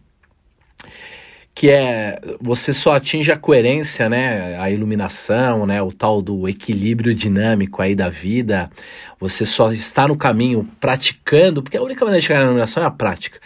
que 1.55 1.69
é 1.69 2.19
você 2.41 2.73
só 2.73 2.95
atinge 2.95 3.31
a 3.31 3.37
coerência, 3.37 4.09
né, 4.09 4.57
a 4.59 4.71
iluminação, 4.71 5.65
né, 5.65 5.81
o 5.81 5.91
tal 5.91 6.21
do 6.21 6.47
equilíbrio 6.49 7.13
dinâmico 7.13 7.81
aí 7.81 7.95
da 7.95 8.09
vida. 8.09 8.71
Você 9.19 9.45
só 9.45 9.71
está 9.71 10.07
no 10.07 10.17
caminho 10.17 10.67
praticando, 10.79 11.61
porque 11.61 11.77
a 11.77 11.81
única 11.81 12.03
maneira 12.03 12.21
de 12.21 12.27
chegar 12.27 12.39
na 12.39 12.45
iluminação 12.45 12.81
é 12.83 12.85
a 12.85 12.91
prática. 12.91 13.39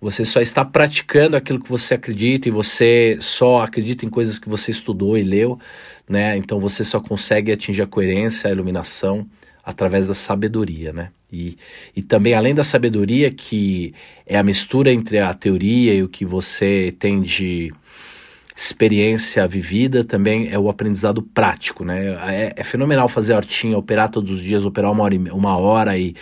Você 0.00 0.24
só 0.24 0.40
está 0.40 0.64
praticando 0.64 1.36
aquilo 1.36 1.62
que 1.62 1.68
você 1.68 1.94
acredita 1.94 2.48
e 2.48 2.50
você 2.50 3.18
só 3.20 3.62
acredita 3.62 4.06
em 4.06 4.10
coisas 4.10 4.38
que 4.38 4.48
você 4.48 4.70
estudou 4.70 5.16
e 5.16 5.22
leu, 5.22 5.58
né? 6.08 6.36
Então 6.38 6.58
você 6.58 6.82
só 6.82 7.00
consegue 7.00 7.52
atingir 7.52 7.82
a 7.82 7.86
coerência, 7.86 8.48
a 8.48 8.52
iluminação 8.52 9.26
através 9.62 10.06
da 10.06 10.14
sabedoria, 10.14 10.92
né? 10.92 11.10
E, 11.32 11.56
e 11.96 12.02
também, 12.02 12.34
além 12.34 12.54
da 12.54 12.64
sabedoria, 12.64 13.30
que 13.30 13.94
é 14.26 14.36
a 14.38 14.42
mistura 14.42 14.92
entre 14.92 15.18
a 15.18 15.32
teoria 15.32 15.94
e 15.94 16.02
o 16.02 16.08
que 16.08 16.24
você 16.24 16.94
tem 16.98 17.20
de 17.20 17.72
experiência 18.56 19.48
vivida, 19.48 20.04
também 20.04 20.50
é 20.50 20.58
o 20.58 20.68
aprendizado 20.68 21.22
prático, 21.22 21.82
né? 21.82 22.08
É, 22.30 22.52
é 22.56 22.64
fenomenal 22.64 23.08
fazer 23.08 23.32
hortinha, 23.32 23.78
operar 23.78 24.10
todos 24.10 24.32
os 24.32 24.42
dias, 24.42 24.66
operar 24.66 24.92
uma 24.92 25.02
hora, 25.02 25.16
uma 25.32 25.56
hora 25.56 25.96
e 25.96 26.14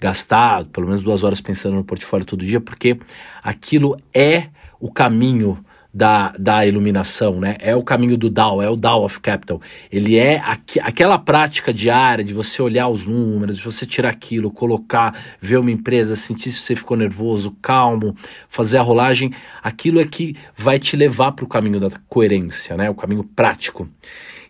gastar 0.00 0.64
pelo 0.64 0.86
menos 0.86 1.04
duas 1.04 1.22
horas 1.22 1.40
pensando 1.40 1.76
no 1.76 1.84
portfólio 1.84 2.26
todo 2.26 2.44
dia, 2.44 2.60
porque 2.60 2.98
aquilo 3.42 3.96
é 4.12 4.48
o 4.80 4.90
caminho 4.90 5.64
da, 5.94 6.34
da 6.36 6.66
iluminação, 6.66 7.38
né? 7.38 7.56
É 7.60 7.76
o 7.76 7.82
caminho 7.84 8.18
do 8.18 8.28
DAO, 8.28 8.60
é 8.60 8.68
o 8.68 8.74
DAO 8.74 9.04
of 9.04 9.20
Capital. 9.20 9.62
Ele 9.92 10.16
é 10.16 10.38
aqu 10.38 10.80
aquela 10.82 11.16
prática 11.18 11.72
diária 11.72 12.24
de 12.24 12.34
você 12.34 12.60
olhar 12.60 12.88
os 12.88 13.06
números, 13.06 13.58
de 13.58 13.64
você 13.64 13.86
tirar 13.86 14.10
aquilo, 14.10 14.50
colocar, 14.50 15.16
ver 15.40 15.56
uma 15.56 15.70
empresa, 15.70 16.16
sentir 16.16 16.50
se 16.50 16.60
você 16.60 16.74
ficou 16.74 16.96
nervoso, 16.96 17.56
calmo, 17.62 18.16
fazer 18.48 18.78
a 18.78 18.82
rolagem. 18.82 19.32
Aquilo 19.62 20.00
é 20.00 20.04
que 20.04 20.34
vai 20.56 20.80
te 20.80 20.96
levar 20.96 21.30
para 21.30 21.44
o 21.44 21.48
caminho 21.48 21.78
da 21.78 21.90
coerência, 22.08 22.76
né? 22.76 22.90
O 22.90 22.94
caminho 22.94 23.22
prático. 23.22 23.88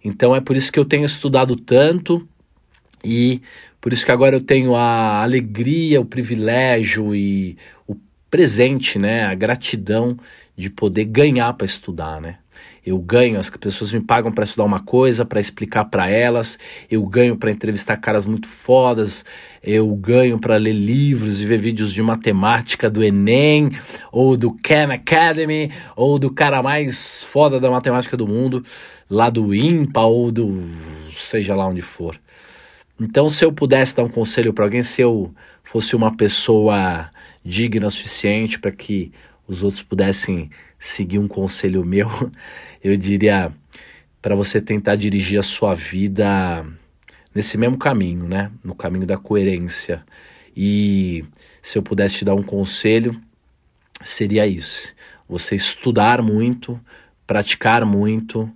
Então 0.02 0.34
é 0.34 0.40
por 0.40 0.56
isso 0.56 0.72
que 0.72 0.78
eu 0.78 0.84
tenho 0.84 1.04
estudado 1.04 1.56
tanto 1.56 2.26
e 3.04 3.42
por 3.82 3.92
isso 3.92 4.06
que 4.06 4.12
agora 4.12 4.34
eu 4.34 4.40
tenho 4.40 4.74
a 4.74 5.22
alegria, 5.22 6.00
o 6.00 6.06
privilégio 6.06 7.14
e 7.14 7.58
o 7.86 7.94
presente, 8.30 8.98
né? 8.98 9.24
A 9.26 9.34
gratidão 9.34 10.16
de 10.56 10.70
poder 10.70 11.04
ganhar 11.04 11.52
para 11.54 11.66
estudar, 11.66 12.20
né? 12.20 12.38
Eu 12.86 12.98
ganho, 12.98 13.38
as 13.40 13.48
pessoas 13.48 13.92
me 13.94 14.00
pagam 14.00 14.30
para 14.30 14.44
estudar 14.44 14.64
uma 14.64 14.80
coisa, 14.80 15.24
para 15.24 15.40
explicar 15.40 15.86
para 15.86 16.08
elas, 16.08 16.58
eu 16.90 17.04
ganho 17.06 17.34
para 17.34 17.50
entrevistar 17.50 17.96
caras 17.96 18.26
muito 18.26 18.46
fodas, 18.46 19.24
eu 19.62 19.88
ganho 19.96 20.38
para 20.38 20.56
ler 20.56 20.74
livros 20.74 21.40
e 21.40 21.46
ver 21.46 21.58
vídeos 21.58 21.92
de 21.94 22.02
matemática 22.02 22.90
do 22.90 23.02
Enem, 23.02 23.70
ou 24.12 24.36
do 24.36 24.52
Khan 24.52 24.92
Academy, 24.92 25.72
ou 25.96 26.18
do 26.18 26.30
cara 26.30 26.62
mais 26.62 27.22
foda 27.24 27.58
da 27.58 27.70
matemática 27.70 28.18
do 28.18 28.28
mundo, 28.28 28.62
lá 29.08 29.30
do 29.30 29.54
IMPA, 29.54 30.02
ou 30.02 30.30
do 30.30 30.68
seja 31.16 31.54
lá 31.54 31.66
onde 31.66 31.80
for. 31.80 32.20
Então, 33.00 33.30
se 33.30 33.44
eu 33.44 33.52
pudesse 33.52 33.96
dar 33.96 34.04
um 34.04 34.10
conselho 34.10 34.52
para 34.52 34.64
alguém, 34.64 34.82
se 34.82 35.00
eu 35.00 35.32
fosse 35.62 35.96
uma 35.96 36.14
pessoa 36.14 37.10
digna 37.42 37.86
o 37.86 37.90
suficiente 37.90 38.58
para 38.58 38.70
que 38.70 39.10
os 39.46 39.62
outros 39.62 39.82
pudessem 39.82 40.50
seguir 40.78 41.18
um 41.18 41.28
conselho 41.28 41.84
meu, 41.84 42.08
eu 42.82 42.96
diria 42.96 43.52
para 44.20 44.34
você 44.34 44.60
tentar 44.60 44.96
dirigir 44.96 45.38
a 45.38 45.42
sua 45.42 45.74
vida 45.74 46.64
nesse 47.34 47.58
mesmo 47.58 47.76
caminho, 47.76 48.26
né? 48.26 48.50
No 48.62 48.74
caminho 48.74 49.06
da 49.06 49.18
coerência. 49.18 50.02
E 50.56 51.24
se 51.62 51.76
eu 51.76 51.82
pudesse 51.82 52.18
te 52.18 52.24
dar 52.24 52.34
um 52.34 52.42
conselho, 52.42 53.20
seria 54.02 54.46
isso: 54.46 54.94
você 55.28 55.54
estudar 55.54 56.22
muito, 56.22 56.80
praticar 57.26 57.84
muito, 57.84 58.50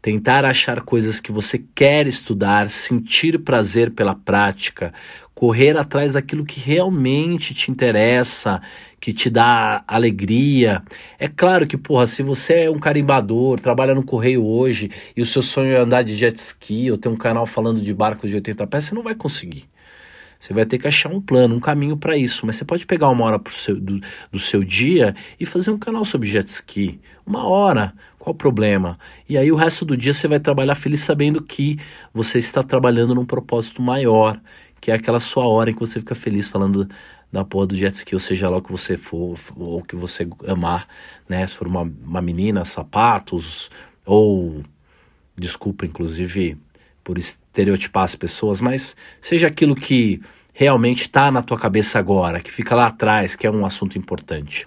tentar 0.00 0.44
achar 0.44 0.80
coisas 0.80 1.20
que 1.20 1.30
você 1.30 1.62
quer 1.74 2.06
estudar, 2.08 2.68
sentir 2.68 3.38
prazer 3.38 3.92
pela 3.92 4.14
prática, 4.16 4.92
correr 5.34 5.76
atrás 5.76 6.14
daquilo 6.14 6.44
que 6.44 6.60
realmente 6.60 7.54
te 7.54 7.70
interessa, 7.70 8.60
que 9.00 9.12
te 9.12 9.28
dá 9.28 9.82
alegria. 9.86 10.82
É 11.18 11.28
claro 11.28 11.66
que, 11.66 11.76
porra, 11.76 12.06
se 12.06 12.22
você 12.22 12.64
é 12.64 12.70
um 12.70 12.78
carimbador, 12.78 13.58
trabalha 13.58 13.94
no 13.94 14.04
correio 14.04 14.46
hoje 14.46 14.90
e 15.16 15.22
o 15.22 15.26
seu 15.26 15.42
sonho 15.42 15.72
é 15.72 15.76
andar 15.76 16.02
de 16.02 16.14
jet 16.14 16.38
ski 16.38 16.90
ou 16.90 16.96
ter 16.96 17.08
um 17.08 17.16
canal 17.16 17.46
falando 17.46 17.80
de 17.80 17.92
barcos 17.92 18.30
de 18.30 18.36
80 18.36 18.66
pés, 18.66 18.84
você 18.84 18.94
não 18.94 19.02
vai 19.02 19.14
conseguir. 19.14 19.68
Você 20.42 20.52
vai 20.52 20.66
ter 20.66 20.76
que 20.76 20.88
achar 20.88 21.08
um 21.08 21.20
plano, 21.20 21.54
um 21.54 21.60
caminho 21.60 21.96
para 21.96 22.16
isso. 22.16 22.44
Mas 22.44 22.56
você 22.56 22.64
pode 22.64 22.84
pegar 22.84 23.08
uma 23.10 23.24
hora 23.24 23.40
seu, 23.52 23.78
do, 23.78 24.00
do 24.30 24.40
seu 24.40 24.64
dia 24.64 25.14
e 25.38 25.46
fazer 25.46 25.70
um 25.70 25.78
canal 25.78 26.04
sobre 26.04 26.28
jet 26.28 26.48
ski. 26.48 27.00
Uma 27.24 27.46
hora. 27.46 27.94
Qual 28.18 28.34
o 28.34 28.36
problema? 28.36 28.98
E 29.28 29.36
aí 29.36 29.50
o 29.50 29.56
resto 29.56 29.84
do 29.84 29.96
dia 29.96 30.12
você 30.12 30.26
vai 30.28 30.38
trabalhar 30.38 30.74
feliz 30.76 31.00
sabendo 31.00 31.42
que 31.42 31.78
você 32.12 32.38
está 32.38 32.62
trabalhando 32.62 33.16
num 33.16 33.24
propósito 33.24 33.82
maior, 33.82 34.40
que 34.82 34.90
é 34.90 34.94
aquela 34.94 35.20
sua 35.20 35.46
hora 35.46 35.70
em 35.70 35.74
que 35.74 35.78
você 35.78 36.00
fica 36.00 36.14
feliz 36.14 36.48
falando 36.48 36.88
da 37.30 37.44
porra 37.44 37.68
do 37.68 37.76
jet 37.76 37.94
ski, 37.94 38.16
ou 38.16 38.20
seja 38.20 38.50
lá 38.50 38.56
o 38.56 38.62
que 38.62 38.72
você 38.72 38.96
for, 38.96 39.38
ou 39.56 39.80
que 39.80 39.94
você 39.94 40.28
amar, 40.48 40.88
né? 41.28 41.46
Se 41.46 41.54
for 41.54 41.68
uma, 41.68 41.82
uma 41.82 42.20
menina, 42.20 42.64
sapatos, 42.64 43.70
ou 44.04 44.64
desculpa, 45.36 45.86
inclusive, 45.86 46.58
por 47.04 47.16
estereotipar 47.16 48.02
as 48.02 48.16
pessoas, 48.16 48.60
mas 48.60 48.96
seja 49.20 49.46
aquilo 49.46 49.76
que 49.76 50.20
realmente 50.52 51.02
está 51.02 51.30
na 51.30 51.44
tua 51.44 51.58
cabeça 51.58 52.00
agora, 52.00 52.40
que 52.40 52.50
fica 52.50 52.74
lá 52.74 52.88
atrás, 52.88 53.36
que 53.36 53.46
é 53.46 53.50
um 53.50 53.64
assunto 53.64 53.96
importante. 53.96 54.66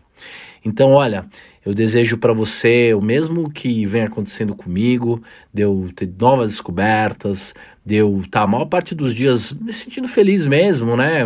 Então, 0.65 0.93
olha, 0.93 1.28
eu 1.63 1.75
desejo 1.75 2.17
para 2.17 2.34
você 2.34 2.91
o 2.95 3.01
mesmo 3.01 3.51
que 3.51 3.86
vem 3.86 4.01
acontecendo 4.01 4.56
comigo, 4.56 5.21
de 5.54 5.62
eu 5.62 5.91
ter 5.95 6.12
novas 6.19 6.49
descobertas, 6.49 7.54
de 7.86 7.97
eu 7.97 8.17
estar 8.17 8.39
tá, 8.39 8.41
a 8.41 8.47
maior 8.47 8.65
parte 8.65 8.95
dos 8.95 9.13
dias 9.13 9.54
me 9.54 9.71
sentindo 9.71 10.08
feliz 10.08 10.47
mesmo, 10.47 10.97
né? 10.97 11.23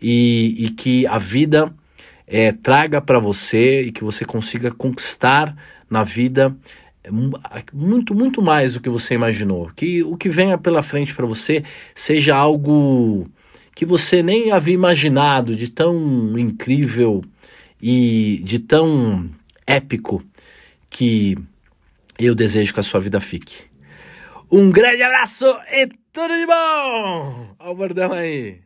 E, 0.00 0.66
e 0.66 0.70
que 0.70 1.06
a 1.06 1.16
vida 1.16 1.72
é, 2.26 2.52
traga 2.52 3.00
para 3.00 3.18
você 3.18 3.82
e 3.82 3.92
que 3.92 4.04
você 4.04 4.22
consiga 4.24 4.70
conquistar 4.70 5.56
na 5.88 6.04
vida 6.04 6.54
muito, 7.72 8.14
muito 8.14 8.42
mais 8.42 8.74
do 8.74 8.80
que 8.80 8.88
você 8.90 9.14
imaginou. 9.14 9.70
Que 9.74 10.02
o 10.02 10.16
que 10.16 10.28
venha 10.28 10.58
pela 10.58 10.82
frente 10.82 11.14
para 11.14 11.26
você 11.26 11.64
seja 11.94 12.36
algo 12.36 13.26
que 13.74 13.86
você 13.86 14.22
nem 14.22 14.52
havia 14.52 14.74
imaginado, 14.74 15.56
de 15.56 15.68
tão 15.68 16.38
incrível 16.38 17.22
e 17.82 18.40
de 18.44 18.60
tão 18.60 19.28
épico 19.66 20.22
que 20.88 21.36
eu 22.18 22.34
desejo 22.34 22.72
que 22.72 22.80
a 22.80 22.84
sua 22.84 23.00
vida 23.00 23.20
fique. 23.20 23.64
Um 24.50 24.70
grande 24.70 25.02
abraço 25.02 25.46
e 25.72 25.88
tudo 26.12 26.36
de 26.36 26.46
bom! 26.46 27.56
Olha 27.58 27.70
o 27.70 27.74
bordão 27.74 28.12
aí. 28.12 28.60